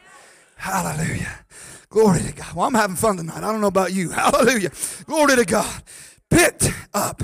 Hallelujah. 0.56 1.40
Glory 1.90 2.22
to 2.22 2.34
God. 2.34 2.54
Well, 2.54 2.68
I'm 2.68 2.74
having 2.74 2.96
fun 2.96 3.18
tonight. 3.18 3.38
I 3.38 3.52
don't 3.52 3.62
know 3.62 3.68
about 3.68 3.94
you. 3.94 4.10
Hallelujah. 4.12 4.72
Glory 5.06 5.36
to 5.38 5.46
God 5.46 5.84
picked 6.30 6.72
up. 6.94 7.22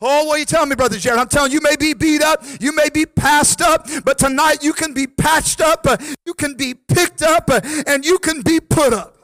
Oh, 0.00 0.24
what 0.24 0.36
are 0.36 0.38
you 0.38 0.44
telling 0.44 0.68
me, 0.68 0.76
Brother 0.76 0.98
Jared? 0.98 1.18
I'm 1.18 1.28
telling 1.28 1.52
you, 1.52 1.56
you 1.56 1.62
may 1.62 1.76
be 1.76 1.94
beat 1.94 2.22
up, 2.22 2.42
you 2.60 2.74
may 2.74 2.88
be 2.88 3.06
passed 3.06 3.60
up, 3.60 3.86
but 4.04 4.18
tonight 4.18 4.62
you 4.62 4.72
can 4.72 4.92
be 4.92 5.06
patched 5.06 5.60
up, 5.60 5.86
you 6.24 6.34
can 6.34 6.54
be 6.54 6.74
picked 6.74 7.22
up, 7.22 7.50
and 7.86 8.04
you 8.04 8.18
can 8.18 8.42
be 8.42 8.60
put 8.60 8.92
up. 8.92 9.15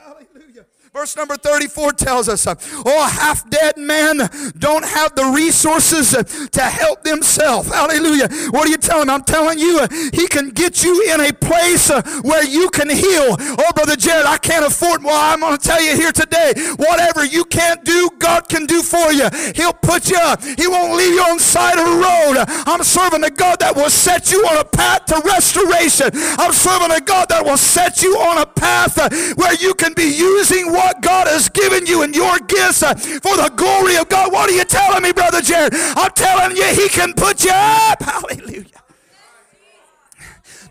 Verse 0.95 1.17
number 1.17 1.39
34 1.39 1.93
tells 1.93 2.29
us, 2.29 2.47
oh, 2.47 3.09
half 3.09 3.49
dead 3.49 3.79
men 3.79 4.29
don't 4.59 4.85
have 4.85 5.15
the 5.15 5.25
resources 5.35 6.11
to 6.51 6.61
help 6.61 7.03
themselves. 7.03 7.73
Hallelujah. 7.73 8.29
What 8.51 8.67
are 8.67 8.71
you 8.71 8.77
telling 8.77 9.09
me? 9.09 9.15
I'm 9.15 9.25
telling 9.25 9.59
you, 9.59 9.87
he 10.13 10.27
can 10.29 10.51
get 10.51 10.85
you 10.85 11.11
in 11.15 11.21
a 11.23 11.33
place 11.33 11.89
where 12.21 12.45
you 12.45 12.69
can 12.69 12.91
heal. 12.91 13.37
Oh, 13.41 13.73
Brother 13.75 13.97
Jared, 13.97 14.27
I 14.27 14.37
can't 14.37 14.67
afford. 14.67 15.03
Well, 15.03 15.17
I'm 15.17 15.41
going 15.41 15.57
to 15.57 15.67
tell 15.67 15.83
you 15.83 15.97
here 15.97 16.13
today, 16.13 16.53
whatever 16.77 17.25
you 17.25 17.47
can't 17.47 17.83
do, 17.87 18.11
God 18.23 18.49
can 18.49 18.67
do 18.67 18.83
for 18.83 19.13
you. 19.13 19.29
He'll 19.55 19.73
put 19.73 20.09
you 20.09 20.17
up. 20.17 20.43
He 20.43 20.67
won't 20.69 20.95
leave 20.95 21.15
you 21.15 21.23
on 21.23 21.37
the 21.39 21.43
side 21.43 21.79
of 21.79 21.85
the 21.85 21.99
road. 21.99 22.45
I'm 22.71 22.83
serving 22.85 23.25
a 23.25 23.31
God 23.31 23.59
that 23.59 23.75
will 23.75 23.91
set 23.91 24.31
you 24.31 24.47
on 24.47 24.59
a 24.59 24.65
path 24.65 25.07
to 25.07 25.21
restoration. 25.27 26.11
I'm 26.39 26.53
serving 26.53 26.95
a 26.97 27.01
God 27.01 27.29
that 27.31 27.45
will 27.45 27.57
set 27.59 28.03
you 28.03 28.15
on 28.17 28.39
a 28.39 28.47
path 28.47 28.97
where 29.37 29.55
you 29.55 29.75
can 29.75 29.93
be 29.95 30.05
using 30.05 30.71
what 30.71 31.03
God 31.03 31.27
has 31.27 31.49
given 31.49 31.87
you 31.87 32.03
and 32.03 32.15
your 32.15 32.39
gifts 32.39 32.83
uh, 32.83 32.95
for 32.95 33.37
the 33.37 33.53
glory 33.57 33.97
of 33.97 34.09
God. 34.09 34.33
What 34.33 34.49
are 34.49 34.55
you 34.55 34.65
telling 34.65 35.03
me, 35.03 35.13
Brother 35.13 35.41
Jared? 35.41 35.75
I'm 35.75 36.13
telling 36.13 36.57
you, 36.57 36.67
He 36.75 36.89
can 36.89 37.13
put 37.15 37.45
you 37.45 37.51
up. 37.53 38.03
Hallelujah. 38.03 38.65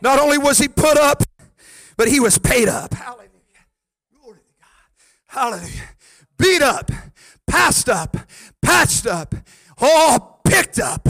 Not 0.02 0.20
only 0.20 0.38
was 0.38 0.58
He 0.58 0.68
put 0.68 0.98
up, 0.98 1.24
but 1.98 2.08
He 2.08 2.20
was 2.20 2.38
paid 2.38 2.70
up. 2.70 2.94
Hallelujah. 2.94 3.30
Glory 4.14 4.40
to 4.40 4.54
God. 4.60 4.70
Hallelujah. 5.28 5.90
Beat 6.38 6.62
up, 6.64 6.90
passed 7.52 7.90
up, 7.90 8.16
patched 8.62 9.06
up. 9.06 9.36
Oh, 9.82 10.41
picked 10.44 10.80
up 10.80 11.08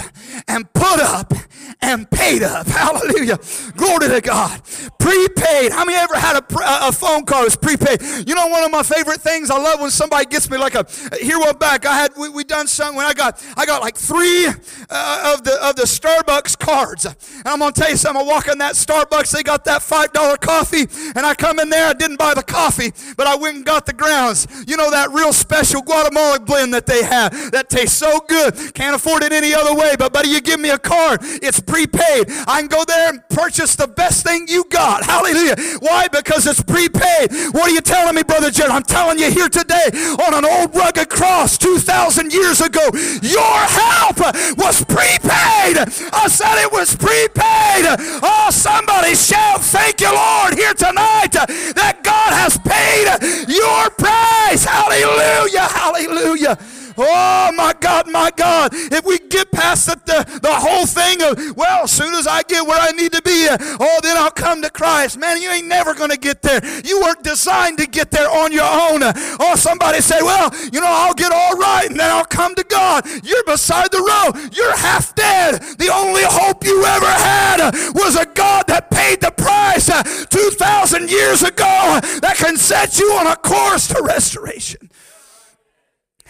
and 0.48 0.72
put 0.74 1.00
up 1.00 1.34
and 1.82 2.10
paid 2.10 2.44
up. 2.44 2.68
Hallelujah. 2.82 3.40
Glory 3.76 4.10
to 4.10 4.22
God. 4.22 4.62
Prepaid. 5.00 5.72
How 5.72 5.86
many 5.86 5.98
ever 5.98 6.16
had 6.16 6.38
a, 6.38 6.88
a 6.88 6.92
phone 6.92 7.26
call 7.26 7.44
that's 7.44 7.56
prepaid? 7.56 8.02
You 8.28 8.36
know, 8.36 8.48
one 8.48 8.64
of 8.64 8.72
my 8.72 8.84
favorite 8.84 9.22
things 9.22 9.50
I 9.50 9.58
love 9.58 9.82
when 9.82 9.90
somebody 9.92 10.26
gets 10.26 10.50
me 10.50 10.58
like 10.58 10.76
a, 10.76 10.86
here 11.22 11.40
one 11.40 11.58
back. 11.58 11.86
I 11.86 11.96
had, 11.96 12.12
we, 12.18 12.30
we 12.30 12.44
done 12.44 12.68
something 12.68 12.98
when 12.98 13.06
I 13.06 13.14
got, 13.14 13.44
I 13.58 13.66
got 13.66 13.82
like 13.82 13.96
three 13.96 14.48
uh, 14.48 15.34
of 15.34 15.44
the, 15.44 15.58
of 15.64 15.76
the 15.76 15.84
Starbucks 15.84 16.58
cards. 16.58 17.06
And 17.06 17.48
I'm 17.48 17.60
going 17.60 17.74
to 17.74 17.80
tell 17.80 17.90
you 17.90 17.98
something. 17.98 18.22
I 18.22 18.26
walk 18.26 18.48
in 18.48 18.58
that 18.60 18.76
Starbucks, 18.76 19.32
they 19.32 19.44
got 19.44 19.66
that 19.66 19.82
$5 19.82 20.40
coffee 20.40 20.88
and 21.16 21.26
I 21.26 21.34
come 21.36 21.60
in 21.60 21.70
there, 21.70 21.88
I 21.88 21.94
didn't 21.94 22.18
buy 22.18 22.34
the 22.34 22.44
coffee, 22.44 22.92
but 23.16 23.28
I 23.28 23.36
went 23.36 23.58
and 23.58 23.66
got 23.66 23.86
the 23.86 23.94
grounds. 23.94 24.48
You 24.68 24.78
know, 24.78 24.92
that 24.92 25.12
real 25.12 25.34
special 25.34 25.82
Guatemala 25.82 26.40
blend 26.40 26.74
that 26.74 26.86
they 26.86 27.04
have 27.04 27.52
that 27.52 27.70
tastes 27.70 27.98
so 27.98 28.20
good. 28.28 28.74
Can't 28.74 28.96
afford 28.96 29.21
it 29.24 29.32
it 29.32 29.36
any 29.36 29.54
other 29.54 29.76
way, 29.76 29.96
but 29.98 30.14
buddy, 30.14 30.30
you 30.30 30.42
give 30.42 30.60
me 30.60 30.70
a 30.70 30.78
card, 30.78 31.20
it's 31.22 31.60
prepaid. 31.60 32.26
I 32.48 32.60
can 32.60 32.68
go 32.68 32.84
there 32.86 33.10
and 33.10 33.28
purchase 33.30 33.76
the 33.76 33.88
best 33.88 34.26
thing 34.26 34.48
you 34.48 34.64
got. 34.70 35.04
Hallelujah. 35.12 35.56
Why? 35.80 36.08
Because 36.08 36.48
it's 36.48 36.62
prepaid. 36.62 37.32
What 37.54 37.70
are 37.70 37.74
you 37.74 37.82
telling 37.82 38.16
me, 38.16 38.24
Brother 38.24 38.52
Jed? 38.52 38.70
I'm 38.70 38.84
telling 38.84 39.20
you 39.20 39.32
here 39.32 39.50
today 39.50 39.90
on 40.26 40.34
an 40.34 40.46
old 40.46 40.76
rugged 40.76 41.10
cross 41.10 41.58
2,000 41.58 42.34
years 42.34 42.62
ago, 42.62 42.82
your 43.22 43.58
help 43.68 44.20
was 44.58 44.84
prepaid. 44.86 45.78
I 46.14 46.28
said 46.28 46.62
it 46.62 46.72
was 46.72 46.96
prepaid. 46.96 47.86
Oh, 48.24 48.50
somebody 48.52 49.16
shout, 49.16 49.62
Thank 49.62 50.02
you, 50.02 50.14
Lord, 50.14 50.56
here 50.56 50.74
tonight 50.74 51.32
that 51.32 52.02
God 52.04 52.34
has 52.34 52.58
paid 52.58 53.08
your 53.48 53.90
price. 53.92 54.66
Hallelujah. 54.66 55.62
Hallelujah. 55.62 56.58
Oh 57.04 57.52
my 57.56 57.74
God, 57.80 58.10
my 58.12 58.32
God. 58.36 58.72
If 58.74 59.06
we 59.06 59.18
get 59.18 59.52
past 59.52 59.88
the, 59.88 59.96
the, 60.06 60.40
the 60.40 60.54
whole 60.54 60.86
thing 60.86 61.22
of, 61.22 61.58
well, 61.58 61.84
as 61.84 61.92
soon 61.92 62.14
as 62.14 62.28
I 62.28 62.44
get 62.44 62.66
where 62.66 62.80
I 62.80 62.92
need 62.92 63.12
to 63.14 63.22
be, 63.22 63.48
oh, 63.50 64.00
then 64.04 64.18
I'll 64.18 64.32
come 64.32 64.62
to 64.62 64.70
Christ. 64.70 65.18
Man, 65.18 65.42
you 65.42 65.50
ain't 65.50 65.68
never 65.68 65.94
going 65.94 66.12
to 66.12 66.18
get 66.18 66.42
there. 66.42 66.62
You 66.86 67.02
weren't 67.02 67.24
designed 67.24 67.80
to 67.80 67.88
get 67.88 68.12
there 68.12 68.30
on 68.30 68.52
your 68.52 68.66
own. 68.66 69.02
Oh, 69.40 69.56
somebody 69.56 70.02
say, 70.02 70.22
well, 70.22 70.54
you 70.72 70.80
know, 70.80 70.88
I'll 70.90 71.14
get 71.14 71.32
all 71.32 71.56
right 71.58 71.90
and 71.90 72.00
then 72.00 72.10
I'll 72.10 72.26
come 72.26 72.56
to 72.56 72.64
God. 72.64 73.06
You're 73.24 73.44
beside 73.46 73.92
the 73.92 74.00
road. 74.00 74.56
You're 74.56 74.76
half 74.78 75.16
dead. 75.16 75.62
The 75.78 75.92
only 75.94 76.24
hope 76.24 76.64
you 76.64 76.84
ever 76.84 77.06
had 77.06 77.72
was 77.94 78.16
a 78.16 78.26
God 78.26 78.66
that 78.68 78.92
paid 78.92 79.22
the 79.22 79.32
price 79.32 79.90
uh, 79.90 80.04
2,000 80.04 81.10
years 81.10 81.42
ago 81.42 82.00
that 82.22 82.36
can 82.38 82.58
set 82.58 83.00
you 83.00 83.12
on 83.14 83.28
a 83.28 83.36
course 83.36 83.88
to 83.88 84.02
restoration. 84.04 84.90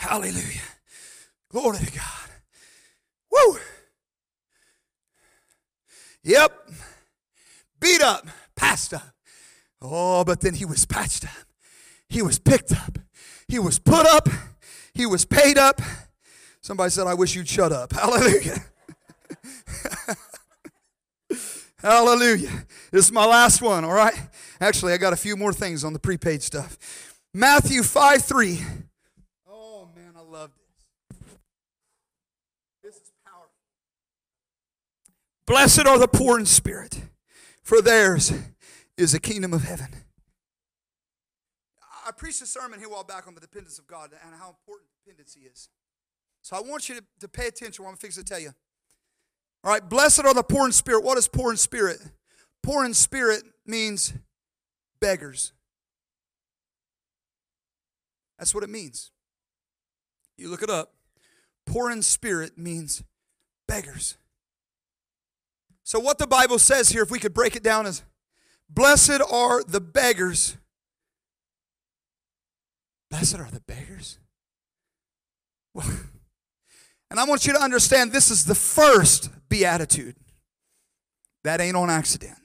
Hallelujah. 0.02 0.62
Glory 1.52 1.78
to 1.78 1.92
God. 1.92 2.30
Woo. 3.32 3.60
Yep. 6.24 6.70
Beat 7.80 8.02
up, 8.02 8.26
passed 8.56 8.96
up. 8.96 9.14
Oh, 9.80 10.24
but 10.24 10.42
then 10.42 10.56
he 10.56 10.66
was 10.66 10.86
patched 10.86 11.24
up. 11.26 11.46
He 12.10 12.24
was 12.24 12.40
picked 12.40 12.72
up. 12.72 12.98
He 13.48 13.60
was 13.60 13.78
put 13.78 14.08
up. 14.08 14.28
He 14.96 15.06
was 15.06 15.24
paid 15.24 15.60
up. 15.60 15.80
Somebody 16.62 16.90
said, 16.90 17.06
I 17.06 17.14
wish 17.14 17.36
you'd 17.36 17.48
shut 17.48 17.72
up. 17.72 17.94
Hallelujah. 17.98 18.58
Hallelujah. 21.78 22.66
This 22.92 23.06
is 23.06 23.12
my 23.12 23.26
last 23.26 23.62
one, 23.62 23.86
all 23.86 23.94
right? 23.94 24.20
Actually, 24.60 24.94
I 24.94 24.98
got 24.98 25.14
a 25.14 25.18
few 25.18 25.38
more 25.38 25.54
things 25.54 25.84
on 25.84 25.94
the 25.94 26.00
prepaid 26.00 26.42
stuff. 26.42 27.20
Matthew 27.36 27.84
5 27.84 28.24
3. 28.24 28.60
Blessed 35.52 35.86
are 35.86 36.00
the 36.00 36.08
poor 36.08 36.40
in 36.40 36.46
spirit, 36.46 37.02
for 37.62 37.82
theirs 37.82 38.32
is 38.96 39.12
the 39.12 39.20
kingdom 39.20 39.52
of 39.52 39.64
heaven. 39.64 39.90
I 42.08 42.12
preached 42.12 42.42
a 42.42 42.46
sermon 42.46 42.80
here 42.80 42.88
a 42.88 42.92
while 42.92 43.04
back 43.04 43.28
on 43.28 43.36
the 43.36 43.42
dependence 43.42 43.78
of 43.78 43.86
God 43.86 44.12
and 44.14 44.34
how 44.34 44.48
important 44.48 44.88
dependency 45.04 45.42
is. 45.42 45.68
So 46.42 46.56
I 46.56 46.62
want 46.62 46.88
you 46.88 46.96
to, 46.96 47.04
to 47.20 47.28
pay 47.28 47.48
attention 47.48 47.84
what 47.84 47.92
I'm 47.92 47.98
fixing 47.98 48.24
to 48.24 48.30
tell 48.30 48.40
you. 48.40 48.54
All 49.66 49.74
right, 49.74 49.88
blessed 49.90 50.24
are 50.24 50.34
the 50.34 50.42
poor 50.42 50.68
in 50.68 50.72
spirit. 50.72 51.04
What 51.04 51.18
is 51.18 51.28
poor 51.28 51.52
in 51.52 51.58
spirit? 51.58 51.98
Poor 52.64 52.86
in 52.86 52.94
spirit 52.94 53.44
means 53.66 54.14
beggars. 55.02 55.52
That's 58.40 58.56
what 58.56 58.64
it 58.64 58.70
means. 58.70 59.12
You 60.38 60.48
look 60.48 60.64
it 60.64 60.70
up. 60.70 60.94
Poor 61.66 61.92
in 61.92 62.04
spirit 62.04 62.58
means 62.58 63.04
beggars. 63.68 64.16
So, 65.92 66.00
what 66.00 66.20
the 66.20 66.26
Bible 66.26 66.58
says 66.58 66.88
here, 66.88 67.04
if 67.04 67.12
we 67.12 67.20
could 67.20 67.34
break 67.34 67.58
it 67.58 67.64
down, 67.64 67.86
is 67.86 68.02
blessed 68.70 69.20
are 69.30 69.62
the 69.62 69.82
beggars. 69.82 70.56
Blessed 73.10 73.40
are 73.40 73.50
the 73.52 73.60
beggars. 73.60 74.18
Well, 75.74 75.92
and 77.10 77.20
I 77.20 77.26
want 77.26 77.46
you 77.46 77.52
to 77.52 77.62
understand 77.62 78.14
this 78.14 78.32
is 78.32 78.46
the 78.46 78.56
first 78.56 79.32
beatitude. 79.50 80.16
That 81.44 81.60
ain't 81.60 81.76
on 81.76 81.90
accident. 81.90 82.38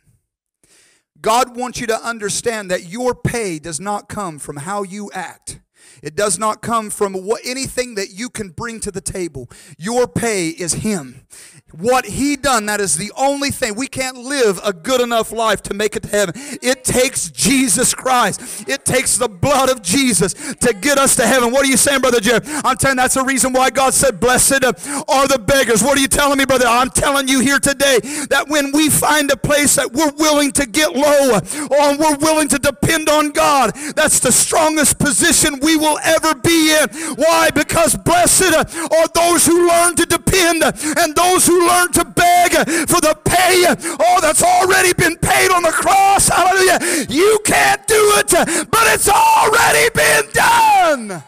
God 1.20 1.56
wants 1.56 1.80
you 1.80 1.86
to 1.86 2.04
understand 2.04 2.68
that 2.72 2.88
your 2.88 3.14
pay 3.14 3.60
does 3.60 3.78
not 3.78 4.08
come 4.08 4.40
from 4.40 4.56
how 4.56 4.82
you 4.82 5.08
act. 5.14 5.60
It 6.06 6.14
does 6.14 6.38
not 6.38 6.62
come 6.62 6.90
from 6.90 7.14
what, 7.14 7.40
anything 7.44 7.96
that 7.96 8.10
you 8.10 8.28
can 8.28 8.50
bring 8.50 8.78
to 8.78 8.92
the 8.92 9.00
table. 9.00 9.50
Your 9.76 10.06
pay 10.06 10.50
is 10.50 10.74
Him. 10.74 11.26
What 11.72 12.06
He 12.06 12.36
done, 12.36 12.66
that 12.66 12.80
is 12.80 12.96
the 12.96 13.10
only 13.16 13.50
thing. 13.50 13.74
We 13.74 13.88
can't 13.88 14.16
live 14.16 14.60
a 14.62 14.72
good 14.72 15.00
enough 15.00 15.32
life 15.32 15.62
to 15.64 15.74
make 15.74 15.96
it 15.96 16.04
to 16.04 16.08
heaven. 16.08 16.34
It 16.62 16.84
takes 16.84 17.28
Jesus 17.30 17.92
Christ. 17.92 18.68
It 18.68 18.84
takes 18.84 19.18
the 19.18 19.28
blood 19.28 19.68
of 19.68 19.82
Jesus 19.82 20.32
to 20.34 20.72
get 20.72 20.96
us 20.96 21.16
to 21.16 21.26
heaven. 21.26 21.50
What 21.50 21.64
are 21.64 21.68
you 21.68 21.76
saying, 21.76 22.02
Brother 22.02 22.20
Jerry? 22.20 22.38
I'm 22.44 22.76
telling 22.76 22.98
you, 22.98 23.02
that's 23.02 23.14
the 23.14 23.24
reason 23.24 23.52
why 23.52 23.70
God 23.70 23.92
said, 23.92 24.20
Blessed 24.20 24.64
are 24.64 25.26
the 25.26 25.42
beggars. 25.44 25.82
What 25.82 25.98
are 25.98 26.00
you 26.00 26.06
telling 26.06 26.38
me, 26.38 26.44
brother? 26.44 26.68
I'm 26.68 26.90
telling 26.90 27.26
you 27.26 27.40
here 27.40 27.58
today 27.58 27.98
that 28.30 28.44
when 28.46 28.70
we 28.70 28.90
find 28.90 29.28
a 29.32 29.36
place 29.36 29.74
that 29.74 29.92
we're 29.92 30.12
willing 30.12 30.52
to 30.52 30.66
get 30.66 30.94
low 30.94 31.34
or 31.34 31.98
we're 31.98 32.16
willing 32.18 32.46
to 32.46 32.60
depend 32.60 33.08
on 33.08 33.32
God, 33.32 33.74
that's 33.96 34.20
the 34.20 34.30
strongest 34.30 35.00
position 35.00 35.58
we 35.60 35.76
will 35.76 35.95
ever 36.04 36.34
be 36.34 36.74
in. 36.74 36.88
Why? 37.16 37.50
Because 37.50 37.96
blessed 37.96 38.54
are 38.54 39.08
those 39.14 39.46
who 39.46 39.68
learn 39.68 39.96
to 39.96 40.06
depend 40.06 40.62
and 40.62 41.14
those 41.14 41.46
who 41.46 41.66
learn 41.66 41.92
to 41.92 42.04
beg 42.04 42.52
for 42.88 43.00
the 43.00 43.18
pay. 43.24 43.64
Oh, 44.00 44.20
that's 44.20 44.42
already 44.42 44.92
been 44.92 45.16
paid 45.18 45.50
on 45.50 45.62
the 45.62 45.72
cross. 45.72 46.28
Hallelujah. 46.28 47.06
You 47.08 47.38
can't 47.44 47.86
do 47.86 48.12
it, 48.16 48.30
but 48.70 48.86
it's 48.94 49.08
already 49.08 49.88
been 49.94 50.30
done. 50.32 51.22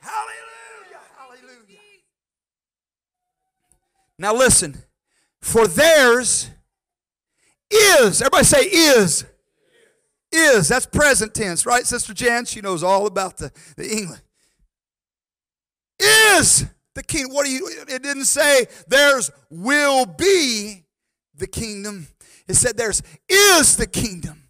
Hallelujah. 0.00 1.00
Hallelujah. 1.16 1.80
Now 4.18 4.34
listen. 4.34 4.82
For 5.40 5.68
theirs 5.68 6.50
is, 7.70 8.20
everybody 8.20 8.44
say 8.44 8.62
is. 8.64 9.24
Is, 10.36 10.68
that's 10.68 10.86
present 10.86 11.34
tense, 11.34 11.64
right, 11.64 11.86
Sister 11.86 12.12
Jan? 12.12 12.44
She 12.44 12.60
knows 12.60 12.82
all 12.82 13.06
about 13.06 13.38
the, 13.38 13.50
the 13.76 13.90
English. 13.90 14.20
Is 15.98 16.66
the 16.94 17.02
kingdom. 17.02 17.34
What 17.34 17.46
do 17.46 17.52
you, 17.52 17.68
it 17.88 18.02
didn't 18.02 18.26
say 18.26 18.66
there's 18.86 19.30
will 19.50 20.04
be 20.04 20.84
the 21.34 21.46
kingdom. 21.46 22.08
It 22.48 22.54
said 22.54 22.76
there's 22.76 23.02
is 23.28 23.76
the 23.76 23.86
kingdom. 23.86 24.48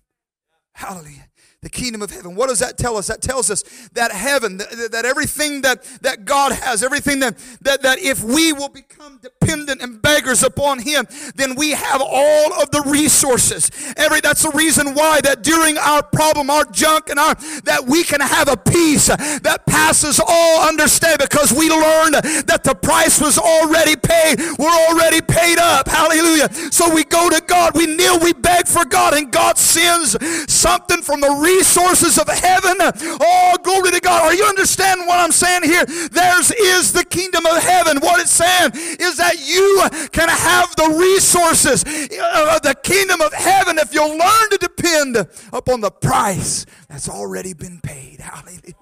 Hallelujah 0.73 1.26
the 1.63 1.71
kingdom 1.71 2.03
of 2.03 2.11
heaven. 2.11 2.35
What 2.35 2.49
does 2.49 2.59
that 2.61 2.79
tell 2.79 2.97
us? 2.97 3.07
That 3.09 3.23
tells 3.23 3.51
us 3.51 3.63
that 3.95 4.13
heaven, 4.13 4.59
that, 4.59 4.91
that 4.93 5.05
everything 5.05 5.63
that, 5.63 5.83
that 6.03 6.25
God 6.25 6.53
has, 6.53 6.83
everything 6.83 7.21
that, 7.21 7.37
that, 7.63 7.83
that 7.83 7.99
if 7.99 8.23
we 8.23 8.53
will 8.53 8.69
become 8.69 9.19
dependent 9.19 9.83
and 9.83 10.01
beggars 10.01 10.43
upon 10.43 10.81
Him, 10.81 11.07
then 11.35 11.55
we 11.55 11.71
have 11.73 12.01
all 12.01 12.63
of 12.63 12.71
the 12.71 12.83
resources. 12.87 13.71
Every, 13.97 14.21
that's 14.21 14.43
the 14.43 14.51
reason 14.51 14.95
why 14.95 15.21
that 15.23 15.43
during 15.43 15.79
our 15.79 16.03
problem, 16.03 16.51
our 16.51 16.65
junk, 16.67 17.09
and 17.09 17.19
our, 17.19 17.35
that 17.65 17.85
we 17.87 18.05
can 18.05 18.21
have 18.21 18.49
a 18.49 18.57
peace 18.57 19.07
that 19.07 19.63
passes 19.67 20.21
all 20.25 20.69
understanding 20.69 21.27
because 21.29 21.53
we 21.53 21.71
learned 21.71 22.15
that 22.47 22.61
the 22.65 22.75
price 22.75 23.21
was 23.21 23.39
already 23.39 23.97
paid. 23.97 24.39
We're 24.59 24.69
already 24.89 25.21
paid 25.21 25.59
up. 25.59 25.89
Hallelujah. 25.89 26.53
So 26.71 26.95
we 26.95 27.05
go 27.05 27.31
to 27.31 27.43
God, 27.47 27.73
we 27.75 27.87
kneel, 27.87 28.21
we 28.21 28.33
beg 28.33 28.69
for 28.69 28.85
God, 28.85 29.15
and 29.15 29.33
God 29.33 29.59
sends 29.59 30.17
something 30.53 31.03
from 31.03 31.21
the 31.21 31.46
resources 31.47 32.19
of 32.19 32.29
heaven. 32.29 32.77
Oh, 33.21 33.57
glory 33.63 33.93
to 33.93 34.01
God. 34.01 34.23
Are 34.23 34.35
you 34.35 34.45
understanding 34.45 35.07
what 35.07 35.19
I'm 35.19 35.33
saying 35.33 35.63
here? 35.63 35.85
Theirs 35.85 36.51
is 36.51 36.93
the 36.93 37.05
kingdom 37.05 37.47
of 37.47 37.63
heaven. 37.63 37.99
What 38.01 38.21
it's 38.21 38.31
saying 38.31 38.73
is 38.75 39.17
that 39.17 39.37
you 39.47 40.09
can 40.11 40.29
have 40.29 40.75
the 40.77 40.97
resources 40.99 41.85
uh, 41.85 42.57
of 42.57 42.63
the 42.63 42.75
kingdom 42.83 43.21
of 43.21 43.33
heaven 43.33 43.79
if 43.79 43.95
you'll 43.95 44.17
learn 44.17 44.51
to 44.51 44.59
depend 44.61 45.17
upon 45.53 45.81
the 45.81 45.91
price 45.91 46.67
that's 46.89 47.09
already 47.09 47.53
been 47.53 47.81
paid. 47.81 48.21
Hallelujah. 48.21 48.75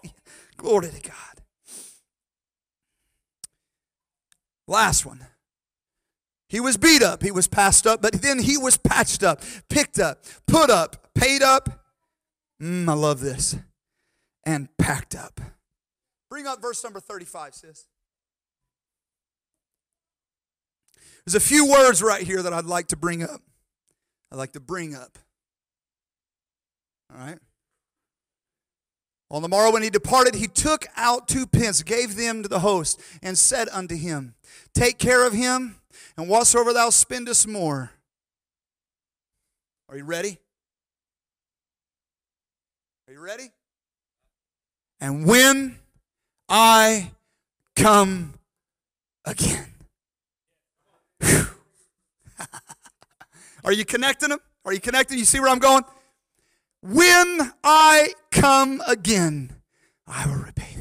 Glory 0.56 0.88
to 0.88 1.00
God. 1.00 1.14
Last 4.66 5.04
one. 5.04 5.26
He 6.48 6.60
was 6.60 6.76
beat 6.76 7.02
up, 7.02 7.22
he 7.22 7.32
was 7.32 7.48
passed 7.48 7.86
up, 7.86 8.00
but 8.00 8.12
then 8.22 8.38
he 8.38 8.56
was 8.56 8.76
patched 8.76 9.24
up, 9.24 9.42
picked 9.68 9.98
up, 9.98 10.24
put 10.46 10.70
up, 10.70 11.08
paid 11.14 11.42
up, 11.42 11.83
Mm, 12.64 12.88
I 12.88 12.94
love 12.94 13.20
this. 13.20 13.56
And 14.46 14.68
packed 14.78 15.14
up. 15.14 15.38
Bring 16.30 16.46
up 16.46 16.62
verse 16.62 16.82
number 16.82 16.98
35, 16.98 17.54
sis. 17.54 17.86
There's 21.26 21.34
a 21.34 21.40
few 21.40 21.70
words 21.70 22.02
right 22.02 22.22
here 22.22 22.42
that 22.42 22.54
I'd 22.54 22.64
like 22.64 22.88
to 22.88 22.96
bring 22.96 23.22
up. 23.22 23.42
I'd 24.32 24.36
like 24.36 24.52
to 24.52 24.60
bring 24.60 24.94
up. 24.94 25.18
All 27.12 27.20
right. 27.24 27.38
On 29.30 29.42
the 29.42 29.48
morrow 29.48 29.70
when 29.70 29.82
he 29.82 29.90
departed, 29.90 30.34
he 30.34 30.46
took 30.46 30.86
out 30.96 31.28
two 31.28 31.46
pence, 31.46 31.82
gave 31.82 32.16
them 32.16 32.42
to 32.42 32.48
the 32.48 32.60
host, 32.60 33.00
and 33.22 33.36
said 33.36 33.68
unto 33.72 33.96
him, 33.96 34.34
Take 34.74 34.98
care 34.98 35.26
of 35.26 35.32
him, 35.34 35.76
and 36.16 36.28
whatsoever 36.28 36.72
thou 36.72 36.90
spendest 36.90 37.46
more. 37.46 37.90
Are 39.88 39.96
you 39.96 40.04
ready? 40.04 40.38
Are 43.06 43.12
you 43.12 43.20
ready? 43.20 43.50
And 45.00 45.26
when 45.26 45.76
I 46.48 47.10
come 47.76 48.34
again. 49.24 49.74
Are 53.64 53.72
you 53.72 53.84
connecting 53.84 54.30
them? 54.30 54.38
Are 54.64 54.72
you 54.72 54.80
connecting? 54.80 55.18
You 55.18 55.26
see 55.26 55.38
where 55.40 55.50
I'm 55.50 55.58
going? 55.58 55.84
When 56.80 57.52
I 57.62 58.14
come 58.30 58.82
again, 58.86 59.52
I 60.06 60.26
will 60.26 60.36
repay 60.36 60.73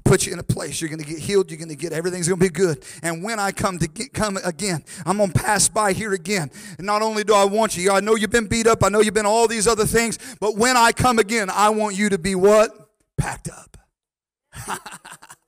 I 0.00 0.08
put 0.08 0.26
you 0.26 0.32
in 0.32 0.38
a 0.38 0.42
place. 0.42 0.80
You're 0.80 0.88
going 0.88 1.02
to 1.02 1.06
get 1.06 1.18
healed. 1.18 1.50
You're 1.50 1.58
going 1.58 1.68
to 1.68 1.76
get 1.76 1.92
everything's 1.92 2.26
going 2.26 2.40
to 2.40 2.46
be 2.46 2.50
good. 2.50 2.82
And 3.02 3.22
when 3.22 3.38
I 3.38 3.52
come 3.52 3.78
to 3.78 3.86
get, 3.86 4.12
come 4.12 4.38
again, 4.44 4.82
I'm 5.04 5.18
going 5.18 5.30
to 5.30 5.38
pass 5.38 5.68
by 5.68 5.92
here 5.92 6.14
again. 6.14 6.50
And 6.78 6.86
not 6.86 7.02
only 7.02 7.22
do 7.22 7.34
I 7.34 7.44
want 7.44 7.76
you, 7.76 7.90
I 7.90 8.00
know 8.00 8.14
you've 8.14 8.30
been 8.30 8.46
beat 8.46 8.66
up. 8.66 8.82
I 8.82 8.88
know 8.88 9.00
you've 9.00 9.14
been 9.14 9.26
all 9.26 9.46
these 9.46 9.66
other 9.66 9.84
things. 9.84 10.18
But 10.40 10.56
when 10.56 10.76
I 10.76 10.92
come 10.92 11.18
again, 11.18 11.50
I 11.50 11.70
want 11.70 11.96
you 11.96 12.08
to 12.08 12.18
be 12.18 12.34
what? 12.34 12.70
Packed 13.18 13.50
up. 13.50 13.76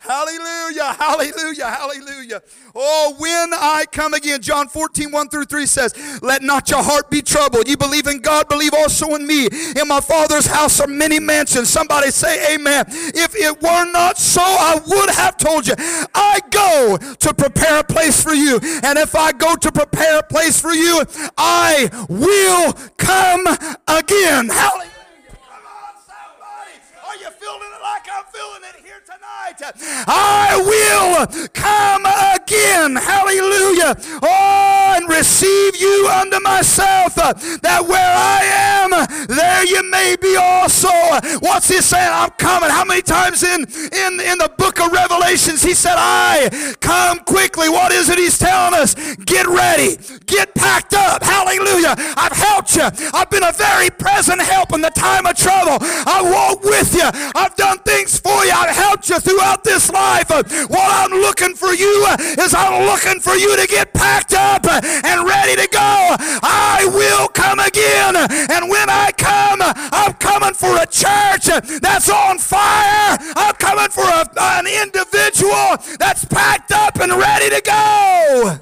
Hallelujah, 0.00 0.94
hallelujah, 0.94 1.66
hallelujah. 1.66 2.42
Oh, 2.74 3.14
when 3.18 3.52
I 3.52 3.84
come 3.92 4.14
again, 4.14 4.40
John 4.40 4.66
14, 4.68 5.10
1 5.10 5.28
through 5.28 5.44
3 5.44 5.66
says, 5.66 5.94
Let 6.22 6.42
not 6.42 6.70
your 6.70 6.82
heart 6.82 7.10
be 7.10 7.20
troubled. 7.20 7.68
You 7.68 7.76
believe 7.76 8.06
in 8.06 8.20
God, 8.20 8.48
believe 8.48 8.72
also 8.72 9.14
in 9.14 9.26
me. 9.26 9.46
In 9.76 9.86
my 9.86 10.00
Father's 10.00 10.46
house 10.46 10.80
are 10.80 10.86
many 10.86 11.20
mansions. 11.20 11.68
Somebody 11.68 12.10
say 12.10 12.54
amen. 12.54 12.86
If 12.88 13.34
it 13.34 13.60
were 13.60 13.84
not 13.92 14.16
so, 14.16 14.40
I 14.42 14.80
would 14.86 15.10
have 15.10 15.36
told 15.36 15.66
you. 15.66 15.74
I 16.14 16.40
go 16.50 16.96
to 16.96 17.34
prepare 17.34 17.80
a 17.80 17.84
place 17.84 18.22
for 18.22 18.32
you. 18.32 18.58
And 18.82 18.98
if 18.98 19.14
I 19.14 19.32
go 19.32 19.54
to 19.54 19.70
prepare 19.70 20.20
a 20.20 20.22
place 20.22 20.58
for 20.58 20.72
you, 20.72 21.02
I 21.36 21.90
will 22.08 22.72
come 22.96 23.46
again. 23.86 24.48
Hallelujah. 24.48 24.88
Come 25.28 25.64
on, 25.66 25.94
somebody. 26.06 26.72
Are 27.06 27.16
you 27.16 27.30
feeling 27.36 27.70
it 27.74 27.82
like 27.82 28.07
I'm 28.18 28.24
feeling 28.32 28.62
it 28.64 28.74
here 28.84 29.00
tonight? 29.06 29.62
I 30.08 30.58
will 30.66 31.48
come 31.54 32.04
again. 32.34 32.96
Hallelujah. 32.96 33.94
Oh, 34.22 34.87
and 34.98 35.08
receive 35.08 35.76
you 35.76 36.08
unto 36.08 36.40
myself, 36.40 37.16
uh, 37.18 37.32
that 37.62 37.86
where 37.86 38.14
I 38.18 38.42
am, 38.82 38.90
there 39.28 39.64
you 39.64 39.88
may 39.90 40.16
be 40.20 40.36
also. 40.36 40.90
What's 41.38 41.68
he 41.68 41.80
saying? 41.80 42.10
I'm 42.10 42.30
coming. 42.30 42.70
How 42.70 42.84
many 42.84 43.02
times 43.02 43.42
in, 43.42 43.62
in, 43.62 44.12
in 44.20 44.38
the 44.38 44.50
book 44.58 44.80
of 44.80 44.90
Revelations 44.92 45.62
he 45.62 45.74
said, 45.74 45.94
I 45.96 46.74
come 46.80 47.20
quickly. 47.20 47.68
What 47.68 47.92
is 47.92 48.08
it 48.08 48.18
he's 48.18 48.38
telling 48.38 48.74
us? 48.74 48.94
Get 49.24 49.46
ready. 49.46 49.98
Get 50.26 50.54
packed 50.54 50.94
up. 50.94 51.22
Hallelujah. 51.22 51.94
I've 52.16 52.32
helped 52.32 52.74
you. 52.74 52.88
I've 53.14 53.30
been 53.30 53.44
a 53.44 53.52
very 53.52 53.90
present 53.90 54.42
help 54.42 54.72
in 54.72 54.80
the 54.80 54.90
time 54.90 55.26
of 55.26 55.36
trouble. 55.36 55.78
I 55.80 56.22
walk 56.24 56.64
with 56.64 56.94
you. 56.94 57.08
I've 57.34 57.54
done 57.54 57.78
things 57.80 58.18
for 58.18 58.44
you. 58.44 58.52
I've 58.52 58.74
helped 58.74 59.08
you 59.08 59.20
throughout 59.20 59.62
this 59.62 59.90
life. 59.90 60.30
What 60.30 60.88
I'm 60.90 61.12
looking 61.12 61.54
for 61.54 61.72
you 61.72 62.06
is 62.38 62.54
I'm 62.54 62.84
looking 62.86 63.20
for 63.20 63.34
you 63.34 63.56
to 63.56 63.66
get 63.66 63.92
packed 63.94 64.34
up 64.34 64.66
and 65.04 65.26
ready 65.26 65.56
to 65.56 65.68
go. 65.70 66.16
I 66.42 66.88
will 66.92 67.28
come 67.28 67.58
again. 67.58 68.16
And 68.50 68.68
when 68.70 68.88
I 68.90 69.12
come, 69.16 69.60
I'm 69.60 70.14
coming 70.14 70.54
for 70.54 70.74
a 70.76 70.86
church 70.86 71.46
that's 71.80 72.08
on 72.10 72.38
fire. 72.38 73.18
I'm 73.36 73.54
coming 73.54 73.88
for 73.90 74.04
a, 74.04 74.26
an 74.40 74.66
individual 74.66 75.76
that's 75.98 76.24
packed 76.24 76.72
up 76.72 77.00
and 77.00 77.12
ready 77.12 77.50
to 77.50 77.62
go. 77.64 78.58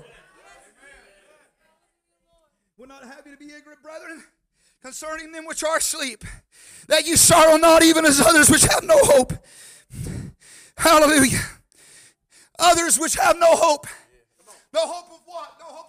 We're 2.79 2.87
not 2.87 3.05
happy 3.05 3.31
to 3.31 3.37
be 3.37 3.47
ignorant, 3.47 3.83
brethren, 3.83 4.23
concerning 4.83 5.33
them 5.33 5.47
which 5.47 5.65
are 5.65 5.79
asleep, 5.79 6.25
that 6.89 7.07
you 7.07 7.17
sorrow 7.17 7.57
not 7.57 7.83
even 7.83 8.05
as 8.05 8.21
others 8.21 8.51
which 8.51 8.63
have 8.63 8.85
no 8.85 8.99
hope. 8.99 9.33
Hallelujah. 10.77 11.41
Others 12.59 12.99
which 12.99 13.17
have 13.17 13.39
no 13.39 13.55
hope. 13.57 13.87
No 14.73 14.81
hope 14.81 15.13
of 15.13 15.21
what? 15.27 15.57
No 15.59 15.67
hope 15.67 15.87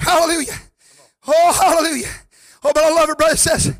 to 0.00 0.06
God. 0.06 0.20
Hallelujah. 0.20 0.58
Oh, 1.26 1.52
hallelujah. 1.52 2.08
Oh, 2.64 2.72
what 2.74 3.08
it 3.08 3.18
brother. 3.18 3.36
says. 3.36 3.78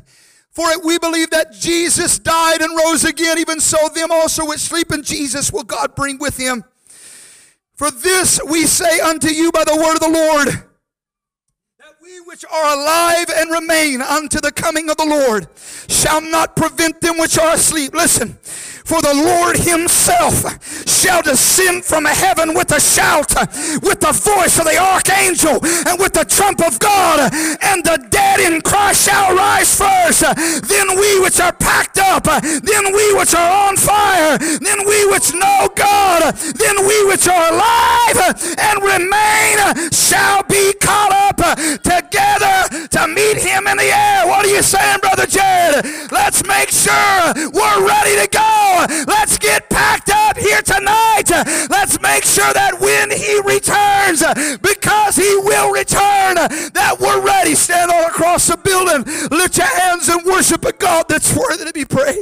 For 0.51 0.69
it 0.71 0.83
we 0.83 0.97
believe 0.99 1.29
that 1.29 1.53
Jesus 1.53 2.19
died 2.19 2.61
and 2.61 2.77
rose 2.77 3.05
again, 3.05 3.37
even 3.39 3.59
so 3.59 3.87
them 3.89 4.11
also 4.11 4.45
which 4.45 4.59
sleep 4.59 4.91
in 4.91 5.03
Jesus 5.03 5.51
will 5.51 5.63
God 5.63 5.95
bring 5.95 6.17
with 6.19 6.37
him. 6.37 6.63
For 7.75 7.89
this 7.89 8.39
we 8.47 8.65
say 8.65 8.99
unto 8.99 9.29
you 9.29 9.51
by 9.51 9.63
the 9.63 9.75
word 9.75 9.93
of 9.93 10.01
the 10.01 10.09
Lord, 10.09 10.47
that 11.79 11.95
we 12.03 12.19
which 12.25 12.43
are 12.51 12.73
alive 12.77 13.27
and 13.33 13.49
remain 13.49 14.01
unto 14.01 14.41
the 14.41 14.51
coming 14.51 14.89
of 14.89 14.97
the 14.97 15.05
Lord 15.05 15.47
shall 15.87 16.21
not 16.21 16.55
prevent 16.55 16.99
them 17.01 17.17
which 17.17 17.37
are 17.39 17.53
asleep. 17.53 17.93
Listen. 17.93 18.37
For 18.85 19.01
the 19.01 19.13
Lord 19.13 19.57
himself 19.57 20.43
shall 20.87 21.21
descend 21.21 21.85
from 21.85 22.05
heaven 22.05 22.53
with 22.53 22.71
a 22.71 22.79
shout, 22.79 23.33
with 23.81 23.99
the 23.99 24.11
voice 24.11 24.59
of 24.59 24.65
the 24.65 24.77
archangel, 24.77 25.59
and 25.87 25.99
with 25.99 26.13
the 26.13 26.25
trump 26.25 26.61
of 26.65 26.79
God, 26.79 27.33
and 27.61 27.83
the 27.83 27.97
dead 28.09 28.39
in 28.39 28.61
Christ 28.61 29.07
shall 29.07 29.35
rise 29.35 29.75
first. 29.75 30.21
Then 30.67 30.99
we 30.99 31.19
which 31.21 31.39
are 31.39 31.53
packed 31.53 31.97
up, 31.97 32.23
then 32.23 32.93
we 32.93 33.13
which 33.13 33.33
are 33.33 33.69
on 33.69 33.77
fire, 33.77 34.37
then 34.37 34.85
we 34.85 35.05
which 35.11 35.33
know 35.33 35.69
God, 35.75 36.33
then 36.35 36.85
we 36.87 37.05
which 37.07 37.27
are 37.27 37.53
alive 37.53 38.17
and 38.57 38.83
remain 38.83 39.91
shall 39.91 40.43
be 40.43 40.73
caught 40.81 41.11
up 41.11 41.37
together 41.83 42.87
to 42.89 43.07
meet 43.07 43.37
him 43.37 43.67
in 43.67 43.77
the 43.77 43.91
air. 43.91 44.27
What 44.27 44.45
are 44.45 44.49
you 44.49 44.61
saying, 44.61 44.99
Brother 45.01 45.25
Jared? 45.25 45.85
Let's 46.11 46.45
make 46.45 46.69
sure 46.69 47.33
we're 47.51 47.87
ready 47.87 48.15
to 48.21 48.27
go. 48.31 48.70
Let's 49.07 49.37
get 49.37 49.69
packed 49.69 50.09
up 50.09 50.37
here 50.37 50.61
tonight. 50.61 51.29
Let's 51.69 51.99
make 52.01 52.23
sure 52.23 52.51
that 52.53 52.79
when 52.79 53.11
he 53.11 53.39
returns, 53.41 54.23
because 54.61 55.15
he 55.15 55.35
will 55.43 55.71
return, 55.71 56.35
that 56.73 56.97
we're 56.99 57.21
ready. 57.21 57.55
Stand 57.55 57.91
all 57.91 58.07
across 58.07 58.47
the 58.47 58.57
building. 58.57 59.03
Lift 59.31 59.57
your 59.57 59.67
hands 59.67 60.09
and 60.09 60.25
worship 60.25 60.65
a 60.65 60.73
God 60.73 61.05
that's 61.07 61.35
worthy 61.35 61.65
to 61.65 61.73
be 61.73 61.85
praised. 61.85 62.19